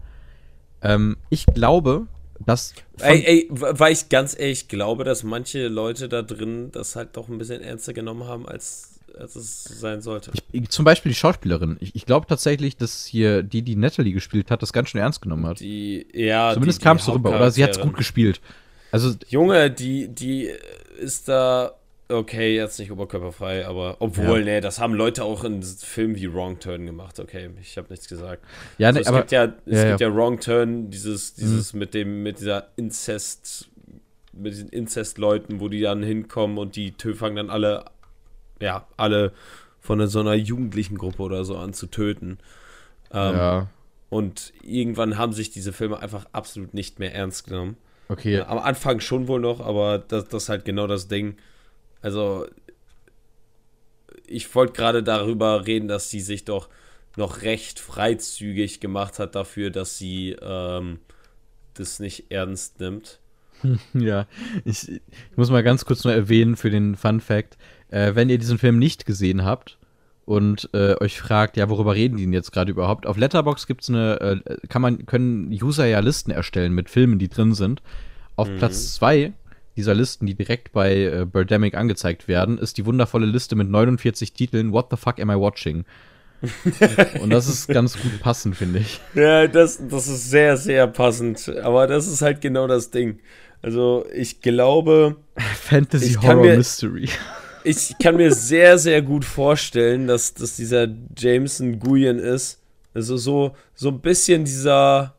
[0.83, 2.07] Ähm, ich glaube,
[2.45, 2.75] dass.
[3.01, 7.29] Ey, ey, weil ich ganz ehrlich glaube, dass manche Leute da drin das halt doch
[7.29, 10.33] ein bisschen ernster genommen haben, als als es sein sollte.
[10.53, 11.77] Ich, zum Beispiel die Schauspielerin.
[11.81, 15.23] Ich, ich glaube tatsächlich, dass hier die, die Natalie gespielt hat, das ganz schön ernst
[15.23, 15.61] genommen hat.
[15.61, 16.53] Die, ja.
[16.55, 17.31] Zumindest kam es so rüber.
[17.31, 18.41] Oder sie hat es gut gespielt.
[18.91, 20.51] Also, Junge, die, die
[20.99, 21.75] ist da.
[22.09, 24.45] Okay, jetzt nicht oberkörperfrei, aber obwohl, ja.
[24.45, 27.19] nee, das haben Leute auch in Filmen wie Wrong Turn gemacht.
[27.19, 28.45] Okay, ich habe nichts gesagt.
[28.77, 30.09] Ja, also, nee, es aber, gibt ja, es ja, gibt ja.
[30.09, 31.79] ja Wrong Turn, dieses, dieses mhm.
[31.79, 33.71] mit dem, mit dieser Inzest,
[34.35, 37.87] mit diesen Inzest-Leuten, wo die dann hinkommen und die fangen dann alle
[38.63, 39.33] ja, alle
[39.81, 42.39] von so einer jugendlichen Gruppe oder so an zu töten.
[43.13, 43.71] Ähm, ja.
[44.09, 47.77] Und irgendwann haben sich diese Filme einfach absolut nicht mehr ernst genommen.
[48.09, 48.37] Okay.
[48.37, 51.37] Ja, am Anfang schon wohl noch, aber das, das ist halt genau das Ding.
[52.03, 52.47] Also,
[54.27, 56.69] ich wollte gerade darüber reden, dass sie sich doch
[57.17, 61.01] noch recht freizügig gemacht hat dafür, dass sie ähm,
[61.75, 63.19] das nicht ernst nimmt.
[63.95, 64.27] Ja,
[64.65, 65.01] ich, ich,
[65.37, 67.57] muss mal ganz kurz nur erwähnen für den Fun Fact.
[67.93, 69.77] Äh, wenn ihr diesen Film nicht gesehen habt
[70.25, 73.07] und äh, euch fragt, ja, worüber reden die denn jetzt gerade überhaupt?
[73.07, 77.29] Auf Letterbox gibt's eine, äh, kann man, können User ja Listen erstellen mit Filmen, die
[77.29, 77.83] drin sind.
[78.35, 78.57] Auf mhm.
[78.57, 79.35] Platz zwei
[79.77, 84.33] dieser Listen, die direkt bei äh, Birdemic angezeigt werden, ist die wundervolle Liste mit 49
[84.33, 85.85] Titeln What the fuck am I watching?
[87.21, 89.01] Und das ist ganz gut passend, finde ich.
[89.15, 91.55] Ja, das, das ist sehr, sehr passend.
[91.63, 93.21] Aber das ist halt genau das Ding.
[93.61, 95.17] Also, ich glaube.
[95.37, 97.09] Fantasy Horror mir, Mystery
[97.65, 102.61] ich kann mir sehr, sehr gut vorstellen, dass, dass dieser Jameson Guyen ist.
[102.95, 105.15] Also so, so ein bisschen dieser.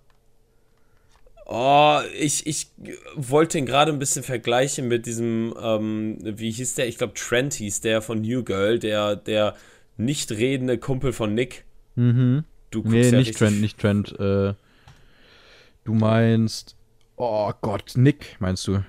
[1.45, 2.67] Oh, ich, ich
[3.15, 6.87] wollte ihn gerade ein bisschen vergleichen mit diesem, ähm, wie hieß der?
[6.87, 9.55] Ich glaube, Trent hieß der von New Girl, der, der
[9.97, 11.65] nicht redende Kumpel von Nick.
[11.95, 12.45] Mhm.
[12.71, 14.13] Du guckst nee, ja nicht Trent, nicht Trent.
[14.19, 14.53] Äh,
[15.83, 16.75] du meinst.
[17.17, 18.83] Oh Gott, Nick, meinst du?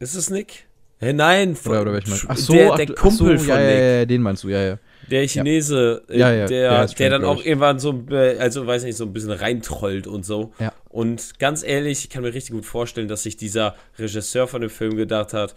[0.00, 0.66] Ist es Nick?
[1.04, 3.78] Hey, nein, oder, oder ach so, der, der Kumpel so, von ja, Nick.
[3.78, 4.78] Ja, ja, den meinst du, ja, ja.
[5.10, 6.16] Der Chinese, ja.
[6.16, 8.04] Ja, ja, der, der, dann auch irgendwann so,
[8.38, 10.52] also weiß nicht, so ein bisschen reintrollt und so.
[10.58, 10.72] Ja.
[10.88, 14.70] Und ganz ehrlich, ich kann mir richtig gut vorstellen, dass sich dieser Regisseur von dem
[14.70, 15.54] Film gedacht hat,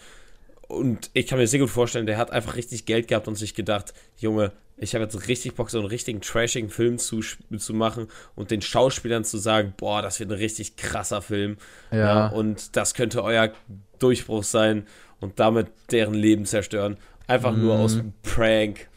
[0.68, 3.56] und ich kann mir sehr gut vorstellen, der hat einfach richtig Geld gehabt und sich
[3.56, 8.08] gedacht, Junge, ich habe jetzt richtig Bock, so einen richtigen trashigen Film zu, zu machen
[8.36, 11.58] und den Schauspielern zu sagen, boah, das wird ein richtig krasser Film.
[11.92, 12.28] Ja.
[12.28, 13.52] und das könnte euer
[13.98, 14.86] Durchbruch sein
[15.20, 16.98] und damit deren Leben zerstören.
[17.28, 17.62] Einfach mm.
[17.62, 18.14] nur aus mhm.
[18.24, 18.88] Prank.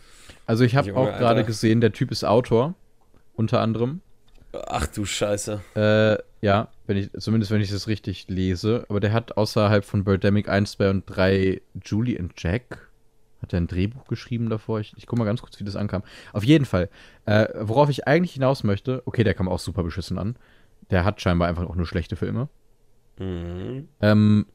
[0.46, 2.74] Also ich habe auch gerade gesehen, der Typ ist Autor,
[3.34, 4.00] unter anderem.
[4.52, 5.60] Ach du Scheiße.
[5.76, 8.84] Äh, ja, wenn ich, zumindest wenn ich das richtig lese.
[8.88, 12.90] Aber der hat außerhalb von Birdemic 1, 2 und 3 Julie und Jack.
[13.42, 14.80] Hat er ein Drehbuch geschrieben davor?
[14.80, 16.02] Ich, ich guck mal ganz kurz, wie das ankam.
[16.32, 16.90] Auf jeden Fall.
[17.26, 20.36] Äh, worauf ich eigentlich hinaus möchte, okay, der kam auch super beschissen an.
[20.90, 22.48] Der hat scheinbar einfach auch nur schlechte Filme.
[23.18, 23.88] Mhm.
[24.00, 24.46] Ähm,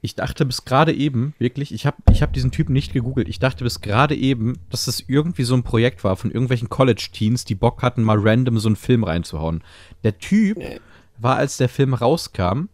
[0.00, 3.28] ich dachte bis gerade eben, wirklich, ich habe ich hab diesen Typen nicht gegoogelt.
[3.28, 7.44] Ich dachte bis gerade eben, dass das irgendwie so ein Projekt war von irgendwelchen College-Teens,
[7.44, 9.62] die Bock hatten, mal random so einen Film reinzuhauen.
[10.04, 10.78] Der Typ nee.
[11.18, 12.68] war, als der Film rauskam,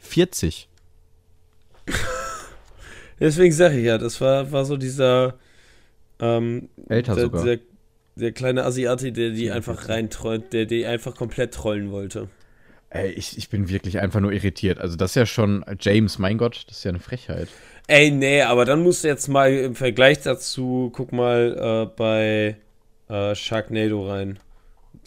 [0.00, 0.68] 40.
[3.20, 5.34] Deswegen sage ich ja, das war, war so dieser.
[6.18, 7.44] Ähm, Älter der, sogar.
[7.44, 7.58] Der,
[8.16, 12.28] der kleine Asiati, der die einfach reintrollt, der die einfach komplett trollen wollte.
[12.96, 14.78] Ey, ich, ich bin wirklich einfach nur irritiert.
[14.78, 17.48] Also, das ist ja schon, James, mein Gott, das ist ja eine Frechheit.
[17.88, 22.56] Ey, nee, aber dann musst du jetzt mal im Vergleich dazu, guck mal äh, bei
[23.08, 24.38] äh, Sharknado rein.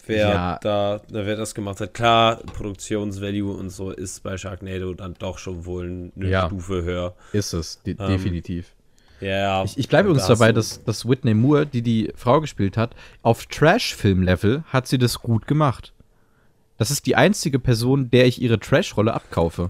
[0.06, 0.58] Wer ja.
[0.62, 1.94] da, wer das gemacht hat.
[1.94, 6.46] Klar, Produktionsvalue und so ist bei Sharknado dann doch schon wohl eine ja.
[6.46, 7.14] Stufe höher.
[7.32, 8.72] Ist es, de ähm, definitiv.
[9.20, 9.62] Ja.
[9.64, 12.94] Ich, ich bleibe übrigens da dabei, dass, dass Whitney Moore, die die Frau gespielt hat,
[13.22, 15.92] auf Trash-Film-Level hat sie das gut gemacht.
[16.80, 19.68] Das ist die einzige Person, der ich ihre Trash-Rolle abkaufe.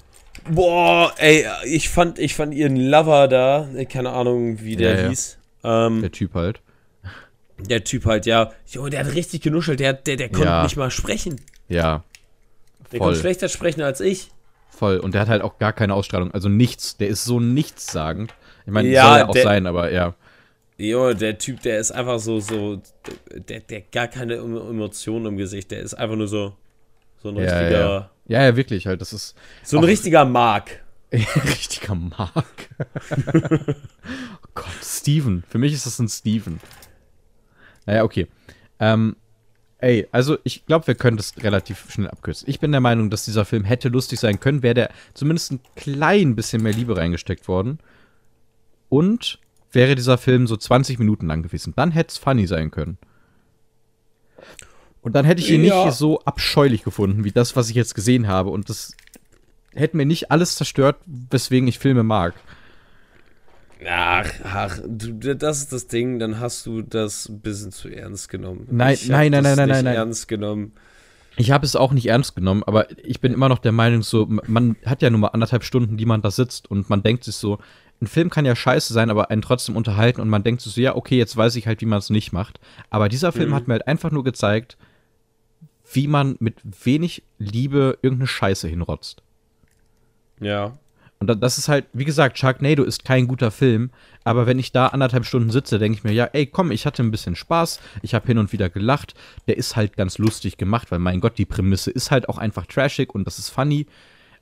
[0.48, 5.38] Boah, ey, ich fand, ich fand ihren Lover da, keine Ahnung, wie der ja, hieß.
[5.64, 6.61] Ähm, der Typ halt.
[7.58, 8.52] Der Typ halt, ja.
[8.68, 10.62] Jo, der hat richtig genuschelt, der, der, der konnte ja.
[10.62, 11.40] nicht mal sprechen.
[11.66, 12.04] Ja.
[12.92, 13.08] Der Voll.
[13.08, 14.30] konnte schlechter sprechen als ich.
[14.68, 14.98] Voll.
[14.98, 16.30] Und der hat halt auch gar keine Ausstrahlung.
[16.30, 16.96] Also nichts.
[16.96, 18.34] Der ist so nichtssagend.
[18.66, 20.14] Ich meine, ja, soll er auch der, sein, aber ja.
[20.78, 22.80] Jo, der Typ, der ist einfach so, so,
[23.34, 25.72] der, der gar keine Emotionen im Gesicht.
[25.72, 26.54] Der ist einfach nur so.
[27.22, 27.70] So ein richtiger.
[27.70, 28.10] Ja.
[28.26, 29.00] ja, ja, wirklich halt.
[29.00, 29.36] Das ist.
[29.62, 30.82] So ein richtiger Mark.
[31.12, 32.68] richtiger Mark.
[33.18, 35.44] oh Gott, Steven.
[35.48, 36.60] Für mich ist das ein Steven.
[37.86, 38.28] Naja, okay.
[38.78, 39.16] Ähm,
[39.78, 42.48] ey, also ich glaube, wir können das relativ schnell abkürzen.
[42.48, 45.60] Ich bin der Meinung, dass dieser Film hätte lustig sein können, wäre der zumindest ein
[45.76, 47.78] klein bisschen mehr Liebe reingesteckt worden.
[48.88, 49.38] Und
[49.72, 51.74] wäre dieser Film so 20 Minuten lang gewesen.
[51.76, 52.98] Dann hätte es funny sein können.
[55.03, 55.86] Und dann hätte ich ihn ja.
[55.86, 58.51] nicht so abscheulich gefunden, wie das, was ich jetzt gesehen habe.
[58.51, 58.94] Und das
[59.74, 62.34] hätte mir nicht alles zerstört, weswegen ich Filme mag.
[63.88, 68.28] Ach, ach, du, das ist das Ding, dann hast du das ein bisschen zu ernst
[68.28, 68.66] genommen.
[68.70, 69.94] Nein, nein, nein, nein, nein, nein, nein.
[69.94, 70.72] ernst genommen.
[71.36, 74.26] Ich habe es auch nicht ernst genommen, aber ich bin immer noch der Meinung, so,
[74.28, 77.36] man hat ja nur mal anderthalb Stunden, die man da sitzt und man denkt sich
[77.36, 77.59] so,
[78.03, 80.80] ein Film kann ja scheiße sein, aber einen trotzdem unterhalten und man denkt sich so,
[80.80, 82.61] ja, okay, jetzt weiß ich halt, wie man es nicht macht.
[82.90, 83.55] Aber dieser Film mhm.
[83.55, 84.76] hat mir halt einfach nur gezeigt,
[85.93, 89.22] wie man mit wenig Liebe irgendeine Scheiße hinrotzt.
[90.41, 90.78] Ja.
[91.18, 93.91] Und das ist halt, wie gesagt, Sharknado ist kein guter Film,
[94.24, 97.03] aber wenn ich da anderthalb Stunden sitze, denke ich mir, ja, ey, komm, ich hatte
[97.03, 99.14] ein bisschen Spaß, ich habe hin und wieder gelacht,
[99.47, 102.64] der ist halt ganz lustig gemacht, weil mein Gott, die Prämisse ist halt auch einfach
[102.64, 103.86] trashig und das ist funny.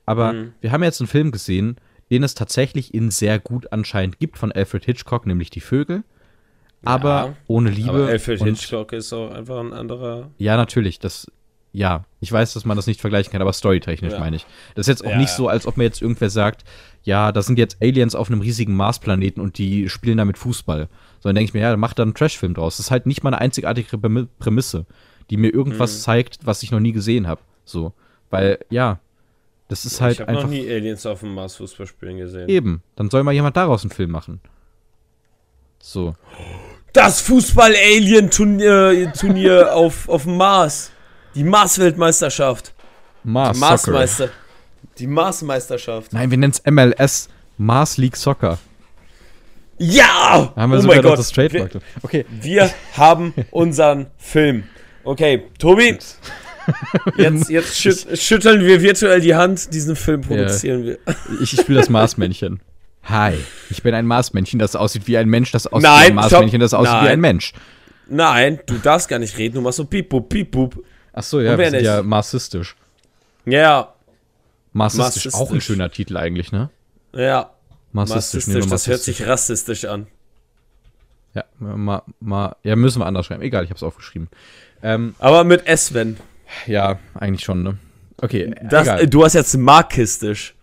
[0.05, 0.53] Aber mhm.
[0.61, 1.75] wir haben jetzt einen Film gesehen,
[2.11, 6.03] den es tatsächlich in sehr gut anscheinend gibt von Alfred Hitchcock, nämlich Die Vögel
[6.83, 7.89] aber ja, ohne Liebe.
[7.89, 10.31] Aber Alfred Hitchcock ist auch einfach ein anderer.
[10.37, 10.99] Ja, natürlich.
[10.99, 11.27] Das,
[11.71, 14.19] ja, ich weiß, dass man das nicht vergleichen kann, aber storytechnisch ja.
[14.19, 14.45] meine ich.
[14.75, 16.63] Das ist jetzt auch ja, nicht so, als ob mir jetzt irgendwer sagt,
[17.03, 20.89] ja, da sind jetzt Aliens auf einem riesigen Marsplaneten und die spielen damit Fußball.
[21.19, 22.77] Sondern denke ich mir, ja, mach da einen Trashfilm draus.
[22.77, 23.97] Das ist halt nicht mal eine einzigartige
[24.39, 24.85] Prämisse,
[25.29, 26.01] die mir irgendwas mhm.
[26.01, 27.41] zeigt, was ich noch nie gesehen habe.
[27.65, 27.93] So.
[28.29, 28.99] Weil, ja,
[29.67, 30.33] das ist halt ich einfach.
[30.33, 32.49] Ich habe noch nie Aliens auf dem Mars Fußball spielen gesehen.
[32.49, 32.81] Eben.
[32.95, 34.41] Dann soll mal jemand daraus einen Film machen.
[35.79, 36.15] So.
[36.93, 40.91] Das Fußball-Alien-Turnier Turnier auf, auf dem Mars.
[41.35, 42.73] Die Mars-Weltmeisterschaft.
[43.23, 44.29] Mars Die Mars-Meister.
[44.97, 46.13] Die Mars-Meisterschaft.
[46.13, 47.29] Nein, wir nennen es MLS.
[47.57, 48.57] Mars League Soccer.
[49.77, 50.51] Ja!
[50.55, 51.73] Da haben wir oh sogar das Trademark.
[51.75, 52.25] Wir, okay.
[52.29, 54.63] wir haben unseren Film.
[55.03, 55.97] Okay, Tobi.
[57.17, 60.99] Jetzt, jetzt schüt schütteln wir virtuell die Hand, diesen Film produzieren wir.
[61.41, 62.59] Ich, ich spiele das Marsmännchen.
[63.05, 63.33] Hi,
[63.71, 66.59] ich bin ein Marsmännchen, das aussieht wie ein Mensch, das aussieht Nein, wie ein Marsmännchen,
[66.59, 67.13] das aussieht wie Nein.
[67.13, 67.53] ein Mensch.
[68.07, 70.83] Nein, du darfst gar nicht reden, du machst so piep, pup, piep, pup.
[71.19, 71.85] Ach so, ja, wir sind nicht?
[71.85, 72.75] ja marxistisch.
[73.45, 73.93] Ja,
[74.71, 75.65] Marxistisch, auch ein Marxistisch.
[75.65, 76.69] schöner Titel eigentlich, ne?
[77.13, 77.49] ja.
[77.91, 79.17] Marxistisch, nee, Marxistisch, das hört marxistisch.
[79.17, 80.07] sich rassistisch an.
[81.33, 83.41] Ja, ma, ma, ja, müssen wir anders schreiben.
[83.41, 84.29] Egal, ich hab's aufgeschrieben.
[84.83, 86.17] Ähm, Aber mit S, wenn.
[86.67, 87.77] ja, eigentlich schon, ne?
[88.21, 89.07] Okay, Das, egal.
[89.07, 90.53] du hast jetzt marxistisch.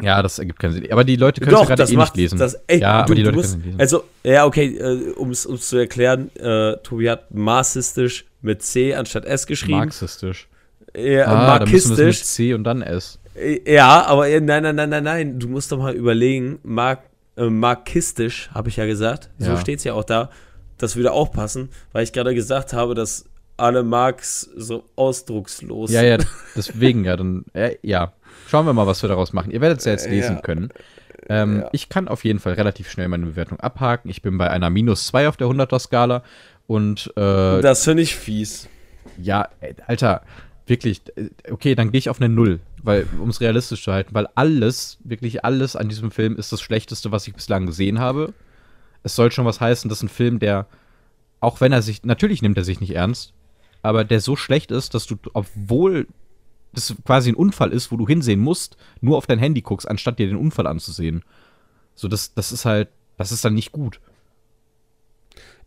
[0.00, 0.92] ja, das ergibt keinen Sinn.
[0.92, 2.38] Aber die Leute können es gerade eh macht nicht lesen.
[2.38, 2.54] das.
[2.66, 3.80] Ey, ja, aber du, die du Leute musst, können es lesen.
[3.80, 9.24] Also, ja, okay, äh, um es zu erklären, äh, Tobi hat marxistisch mit C anstatt
[9.24, 9.78] S geschrieben.
[9.78, 10.48] Marxistisch.
[10.96, 12.22] Ja, Ah, dann es mit marxistisch.
[12.22, 13.18] C und dann S.
[13.34, 15.38] Äh, Ja, aber äh, nein, nein, nein, nein, nein.
[15.40, 17.00] Du musst doch mal überlegen, mark,
[17.36, 19.30] äh, marxistisch, habe ich ja gesagt.
[19.38, 19.56] So Ja.
[19.56, 20.30] steht es ja auch da.
[20.78, 23.24] Das würde auch passen, weil ich gerade gesagt habe, dass
[23.56, 26.18] alle Marx so ausdruckslos Ja, ja,
[26.56, 28.12] deswegen ja, dann, äh, ja.
[28.48, 29.50] Schauen wir mal, was wir daraus machen.
[29.52, 30.40] Ihr werdet es ja jetzt lesen Ja.
[30.42, 30.68] können.
[31.28, 31.68] Ähm, Ja.
[31.72, 34.10] Ich kann auf jeden Fall relativ schnell meine Bewertung abhaken.
[34.10, 36.22] Ich bin bei einer minus 2 auf der 100er-Skala.
[36.66, 38.68] Und äh, Das finde ich fies.
[39.18, 40.22] ja, äh, Alter,
[40.66, 44.14] wirklich, äh, okay, dann gehe ich auf eine Null, weil, um es realistisch zu halten,
[44.14, 48.32] weil alles, wirklich alles an diesem Film ist das Schlechteste, was ich bislang gesehen habe.
[49.02, 50.66] Es soll schon was heißen, dass ein Film, der,
[51.40, 53.34] auch wenn er sich, natürlich nimmt er sich nicht ernst,
[53.82, 56.06] aber der so schlecht ist, dass du, obwohl
[56.72, 60.18] das quasi ein Unfall ist, wo du hinsehen musst, nur auf dein Handy guckst, anstatt
[60.18, 61.22] dir den Unfall anzusehen.
[61.94, 62.88] So, das, das ist halt,
[63.18, 64.00] das ist dann nicht gut.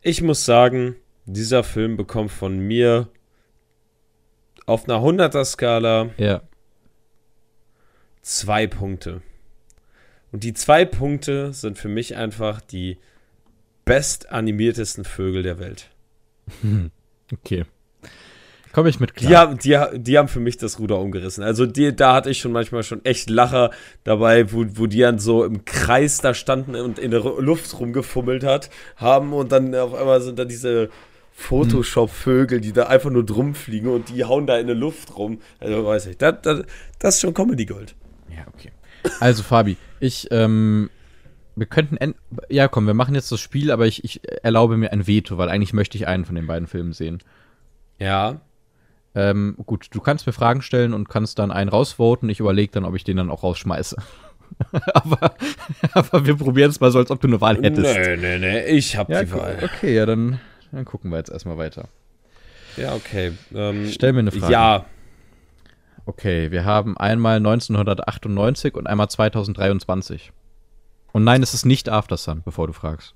[0.07, 0.95] Ich muss sagen,
[1.25, 3.09] dieser Film bekommt von mir
[4.65, 6.43] auf einer 100er-Skala Ja.
[8.21, 9.21] zwei Punkte.
[10.31, 12.99] Und die zwei Punkte sind für mich einfach die
[13.83, 15.89] best animiertesten Vögel der Welt.
[17.33, 17.65] Okay.
[18.73, 19.55] Komme ich mit klar.
[19.57, 21.43] Die, haben, die, die haben für mich das Ruder umgerissen.
[21.43, 23.71] Also die, da hatte ich schon manchmal schon echt Lacher
[24.03, 28.43] dabei, wo, wo die dann so im Kreis da standen und in der Luft rumgefummelt
[28.43, 30.89] hat, haben und dann auf einmal sind da diese
[31.33, 35.39] Photoshop-Vögel, die da einfach nur drum fliegen und die hauen da in der Luft rum.
[35.59, 36.63] Also weiß ich, das, das,
[36.99, 37.95] das ist schon Comedy Gold.
[38.29, 38.71] Ja, okay.
[39.19, 40.89] Also, Fabi, ich, ähm,
[41.55, 42.15] wir könnten, en-
[42.49, 45.49] ja komm, wir machen jetzt das Spiel, aber ich, ich erlaube mir ein Veto, weil
[45.49, 47.19] eigentlich möchte ich einen von den beiden Filmen sehen.
[47.99, 48.41] Ja,
[49.15, 52.29] Ähm, gut, du kannst mir Fragen stellen und kannst dann einen rausvoten.
[52.29, 53.97] Ich überlege dann, ob ich den dann auch rausschmeiße.
[54.93, 55.35] aber,
[55.93, 57.97] aber wir probieren es mal so, als ob du eine Wahl hättest.
[57.97, 59.57] nee, nee, nee, ich hab Ja, die Wahl.
[59.63, 60.39] okay, ja, dann,
[60.71, 61.87] dann gucken wir jetzt erstmal weiter.
[62.75, 63.33] Ja, okay.
[63.53, 64.53] Ähm, Stell mir eine Frage.
[64.53, 64.85] Ja,
[66.07, 70.31] Okay, wir haben einmal 1998 und einmal 2023.
[71.11, 73.13] Und nein, es ist nicht After Sun, bevor du fragst.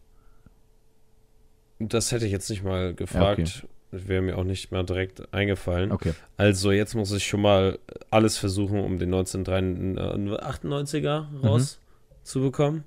[1.80, 3.66] das hätte ich jetzt nicht mal gefragt.
[3.92, 5.92] Wäre mir auch nicht mal direkt eingefallen.
[5.92, 6.14] Okay.
[6.38, 7.78] Also jetzt muss ich schon mal
[8.10, 12.86] alles versuchen, um den 1998er rauszubekommen.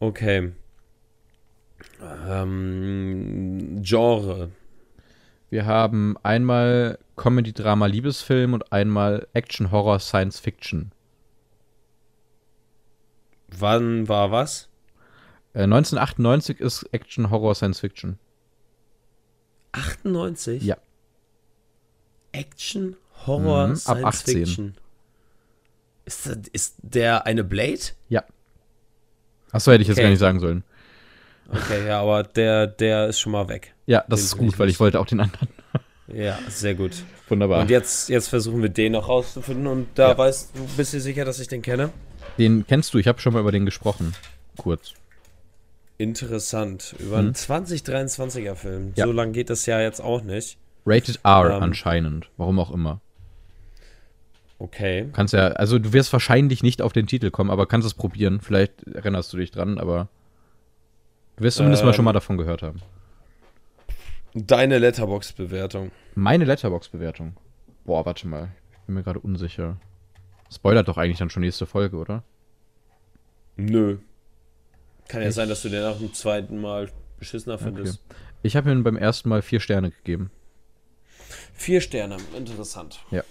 [0.00, 0.50] Okay.
[2.28, 4.50] Ähm, Genre.
[5.48, 10.90] Wir haben einmal Comedy, Drama, Liebesfilm und einmal Action, Horror, Science Fiction.
[13.48, 14.70] Wann war was?
[15.52, 18.18] Äh, 1998 ist Action, Horror, Science Fiction.
[19.72, 20.62] 98?
[20.62, 20.76] Ja.
[22.32, 22.96] Action,
[23.26, 24.34] Horror, Mhm, ab Science 18.
[24.46, 24.74] Fiction.
[26.04, 27.80] Ist, das, ist der eine Blade?
[28.08, 28.24] Ja.
[29.52, 30.04] Achso, hätte ich jetzt Okay.
[30.04, 30.64] gar nicht sagen sollen.
[31.48, 33.74] Okay, ja, aber der, der ist schon mal weg.
[33.86, 35.48] Ja, das Den ist gut, ich weil ich wollte auch den anderen.
[36.08, 36.92] Ja, sehr gut.
[37.28, 37.60] Wunderbar.
[37.60, 40.18] Und jetzt, jetzt versuchen wir den noch rauszufinden und da Ja.
[40.18, 41.90] weißt du, bist du sicher, dass ich den kenne?
[42.38, 44.14] Den kennst du, ich habe schon mal über den gesprochen.
[44.56, 44.94] Kurz.
[46.02, 46.96] Interessant.
[46.98, 48.86] Über einen 2023er Film.
[48.86, 48.92] Mhm.
[48.96, 49.06] Ja.
[49.06, 50.58] So lang geht das ja jetzt auch nicht.
[50.84, 51.62] Rated R Ähm.
[51.62, 52.28] anscheinend.
[52.36, 53.00] Warum auch immer.
[54.58, 55.08] Okay.
[55.12, 58.40] Kannst ja, also du wirst wahrscheinlich nicht auf den Titel kommen, aber kannst es probieren.
[58.40, 60.08] Vielleicht erinnerst du dich dran, aber
[61.36, 61.94] du wirst zumindest mal Ähm.
[61.94, 62.80] schon mal davon gehört haben.
[64.34, 65.92] Deine Letterbox-Bewertung.
[66.14, 67.36] Meine Letterbox-Bewertung.
[67.84, 68.48] Boah, warte mal.
[68.72, 69.76] Ich bin mir gerade unsicher.
[70.50, 72.22] Spoilert doch eigentlich dann schon nächste Folge, oder?
[73.56, 73.98] Nö.
[75.12, 78.00] Kann ja Ich- sein, dass du den nach dem zweiten Mal beschissener findest.
[78.42, 80.30] Ich habe ihm beim ersten Mal vier Sterne gegeben.
[81.52, 82.16] Vier Sterne.
[82.34, 83.00] Interessant.
[83.10, 83.22] Ja.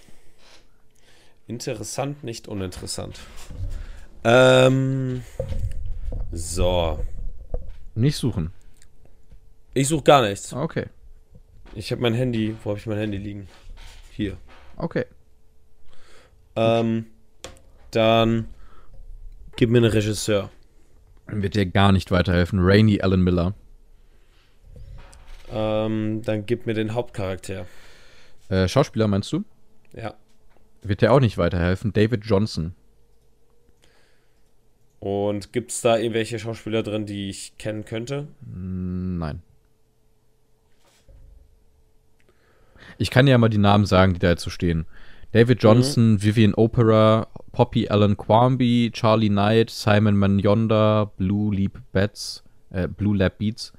[1.48, 3.18] Interessant, nicht uninteressant.
[4.22, 5.24] Ähm.
[6.30, 7.04] So.
[7.96, 8.52] Nicht suchen.
[9.74, 10.52] Ich suche gar nichts.
[10.52, 10.86] Okay.
[11.74, 12.54] Ich habe mein Handy.
[12.62, 13.48] Wo habe ich mein Handy liegen?
[14.12, 14.36] Hier.
[14.76, 15.04] Okay.
[16.54, 17.06] Ähm.
[17.90, 18.46] Dann.
[19.56, 20.48] Gib mir einen Regisseur.
[21.32, 22.58] Wird dir gar nicht weiterhelfen.
[22.60, 23.54] Rainy Allen Miller.
[25.50, 27.66] Ähm, dann gib mir den Hauptcharakter.
[28.48, 29.44] Äh, Schauspieler meinst du?
[29.94, 30.14] Ja.
[30.82, 31.92] Wird dir auch nicht weiterhelfen.
[31.92, 32.74] David Johnson.
[35.00, 38.28] Und gibt es da irgendwelche Schauspieler drin, die ich kennen könnte?
[38.40, 39.42] Nein.
[42.98, 44.86] Ich kann ja mal die Namen sagen, die da jetzt so stehen.
[45.32, 46.22] David Johnson, mhm.
[46.22, 53.38] Vivian Opera, Poppy Allen Quamby, Charlie Knight, Simon Manyonda, Blue Leap Bats, äh, Blue Lab
[53.38, 53.72] Beats,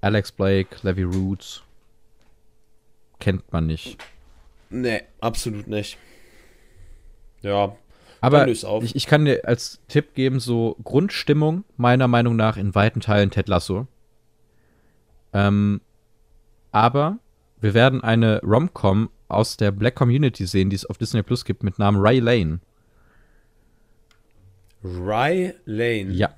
[0.00, 1.62] Alex Blake, Levy Roots.
[3.20, 3.98] Kennt man nicht.
[4.70, 5.98] Nee, absolut nicht.
[7.42, 7.76] Ja.
[8.20, 8.64] Aber ich,
[8.96, 13.48] ich, kann dir als Tipp geben, so Grundstimmung, meiner Meinung nach, in weiten Teilen Ted
[13.48, 13.86] Lasso.
[15.32, 15.80] Ähm,
[16.72, 17.18] aber
[17.60, 21.62] wir werden eine Rom-Com aus der Black Community sehen, die es auf Disney Plus gibt,
[21.62, 22.60] mit Namen Ray Lane.
[24.84, 26.12] Ray Lane?
[26.12, 26.30] Ja.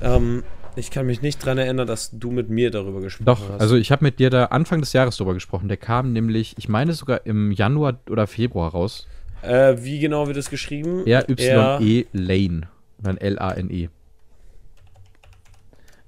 [0.00, 0.42] Ähm,
[0.76, 3.48] ich kann mich nicht dran erinnern, dass du mit mir darüber gesprochen Doch, hast.
[3.48, 5.68] Doch, also ich habe mit dir da Anfang des Jahres darüber gesprochen.
[5.68, 9.06] Der kam nämlich, ich meine sogar im Januar oder Februar raus.
[9.42, 11.06] Äh, wie genau wird es geschrieben?
[11.06, 12.68] R-Y-E Lane.
[12.98, 13.88] Dann L-A-N-E.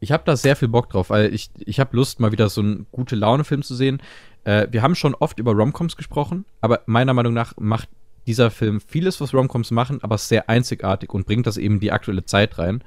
[0.03, 2.61] Ich habe da sehr viel Bock drauf, weil ich, ich habe Lust, mal wieder so
[2.61, 4.03] einen gute Laune-Film zu sehen.
[4.43, 7.89] Äh, wir haben schon oft über Romcoms gesprochen, aber meiner Meinung nach macht
[8.27, 12.25] dieser Film vieles, was Romcoms machen, aber sehr einzigartig und bringt das eben die aktuelle
[12.25, 12.83] Zeit rein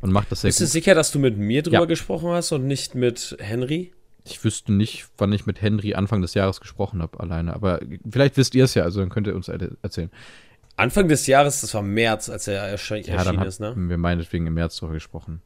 [0.00, 0.64] und macht das sehr Bist gut.
[0.66, 1.84] Bist du sicher, dass du mit mir drüber ja.
[1.86, 3.92] gesprochen hast und nicht mit Henry?
[4.24, 7.52] Ich wüsste nicht, wann ich mit Henry Anfang des Jahres gesprochen habe, alleine.
[7.52, 10.10] Aber vielleicht wisst ihr es ja, also dann könnt ihr uns erzählen.
[10.76, 13.74] Anfang des Jahres, das war März, als er ersche ja, erschienen ist, ne?
[13.76, 15.42] Wir meinetwegen im März darüber gesprochen.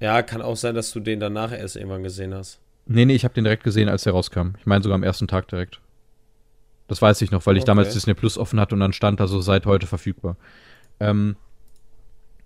[0.00, 2.60] Ja, kann auch sein, dass du den danach erst irgendwann gesehen hast.
[2.86, 4.54] Nee, nee, ich habe den direkt gesehen, als der rauskam.
[4.58, 5.80] Ich meine sogar am ersten Tag direkt.
[6.86, 7.66] Das weiß ich noch, weil ich okay.
[7.66, 10.36] damals Disney Plus offen hatte und dann stand da so seit heute verfügbar.
[11.00, 11.36] Ähm,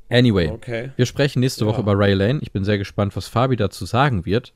[0.09, 0.91] anyway, okay.
[0.97, 1.71] wir sprechen nächste ja.
[1.71, 2.41] Woche über Ray Lane.
[2.43, 4.53] Ich bin sehr gespannt, was Fabi dazu sagen wird.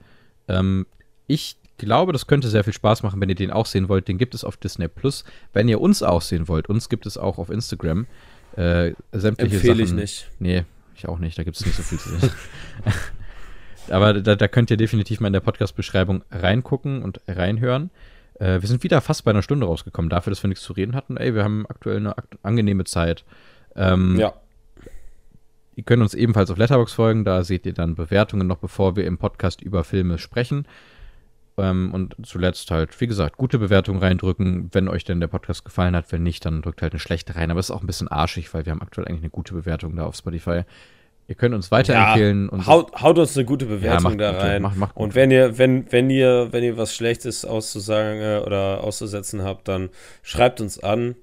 [0.48, 0.86] Ähm,
[1.28, 4.08] ich glaube, das könnte sehr viel Spaß machen, wenn ihr den auch sehen wollt.
[4.08, 5.24] Den gibt es auf Disney Plus.
[5.52, 8.06] Wenn ihr uns auch sehen wollt, uns gibt es auch auf Instagram.
[8.56, 9.98] Äh, sämtliche Empfehle Sachen.
[9.98, 10.30] ich nicht.
[10.40, 10.64] Nee,
[10.98, 11.38] ich auch nicht.
[11.38, 12.30] Da gibt es nicht so viel zu sehen.
[13.90, 17.90] Aber da, da, könnt ihr definitiv mal in der Podcast-Beschreibung reingucken und reinhören.
[18.34, 20.94] Äh, wir sind wieder fast bei einer Stunde rausgekommen, dafür, dass wir nichts zu reden
[20.96, 21.16] hatten.
[21.16, 23.24] Ey, wir haben aktuell eine angenehme Zeit.
[23.76, 24.34] Ähm, ja.
[25.76, 29.06] Ihr könnt uns ebenfalls auf Letterbox folgen, da seht ihr dann Bewertungen noch, bevor wir
[29.06, 30.66] im Podcast über Filme sprechen.
[31.58, 35.96] Ähm, und zuletzt halt, wie gesagt, gute Bewertungen reindrücken, wenn euch denn der Podcast gefallen
[35.96, 36.12] hat.
[36.12, 37.50] Wenn nicht, dann drückt halt eine schlechte rein.
[37.50, 39.96] Aber es ist auch ein bisschen arschig, weil wir haben aktuell eigentlich eine gute Bewertung
[39.96, 40.62] da auf Spotify.
[41.28, 42.50] Ihr könnt uns weiterempfehlen.
[42.52, 44.62] Ja, haut, haut, uns eine gute Bewertung ja, da rein.
[44.62, 48.84] Macht, macht und wenn ihr, wenn, wenn ihr, wenn ihr was Schlechtes auszusagen äh, oder
[48.84, 49.90] auszusetzen habt, dann
[50.22, 51.16] schreibt uns an.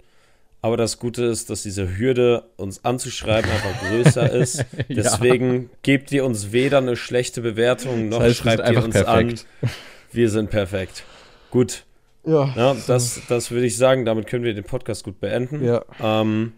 [0.61, 4.65] Aber das Gute ist, dass diese Hürde, uns anzuschreiben, einfach größer ist.
[4.89, 5.69] Deswegen ja.
[5.84, 9.45] gebt ihr uns weder eine schlechte Bewertung, noch das heißt, schreibt ihr uns perfekt.
[9.61, 9.69] an.
[10.14, 11.03] Wir sind perfekt.
[11.49, 11.86] Gut.
[12.26, 12.53] Ja.
[12.55, 15.64] ja das, das würde ich sagen, damit können wir den Podcast gut beenden.
[15.64, 15.84] Ja.
[15.99, 16.53] Ähm,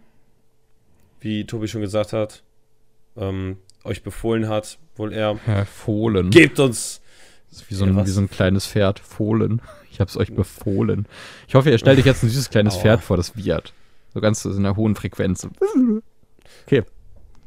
[1.22, 2.44] wie Tobi schon gesagt hat,
[3.18, 5.40] ähm, euch befohlen hat, wohl er.
[5.48, 6.30] Ja, Fohlen.
[6.30, 7.02] Gebt uns.
[7.68, 9.00] wie so, ein, ja, wie so ein kleines Pferd.
[9.00, 9.62] Fohlen.
[9.96, 11.08] Ich hab's euch befohlen.
[11.48, 13.72] Ich hoffe, ihr stellt euch jetzt ein süßes kleines Pferd vor, das wiehert.
[14.14, 15.48] So ganz in einer hohen Frequenz.
[16.68, 16.84] Okay.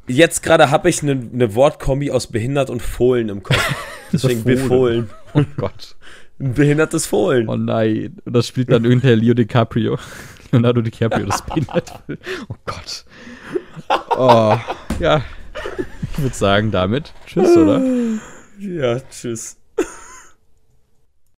[0.09, 3.75] Jetzt gerade habe ich eine ne Wortkombi aus behindert und Fohlen im Kopf.
[4.11, 5.09] Deswegen befohlen.
[5.33, 5.95] Oh Gott.
[6.39, 7.47] Ein behindertes Fohlen.
[7.47, 8.17] Oh nein.
[8.25, 9.97] Und das spielt dann irgendein Leo DiCaprio.
[10.51, 12.01] Leonardo DiCaprio, das behindert.
[12.47, 13.05] Oh Gott.
[14.17, 14.57] Oh,
[14.99, 15.21] ja.
[16.13, 17.13] Ich würde sagen, damit.
[17.27, 17.81] Tschüss, oder?
[18.57, 19.57] Ja, tschüss.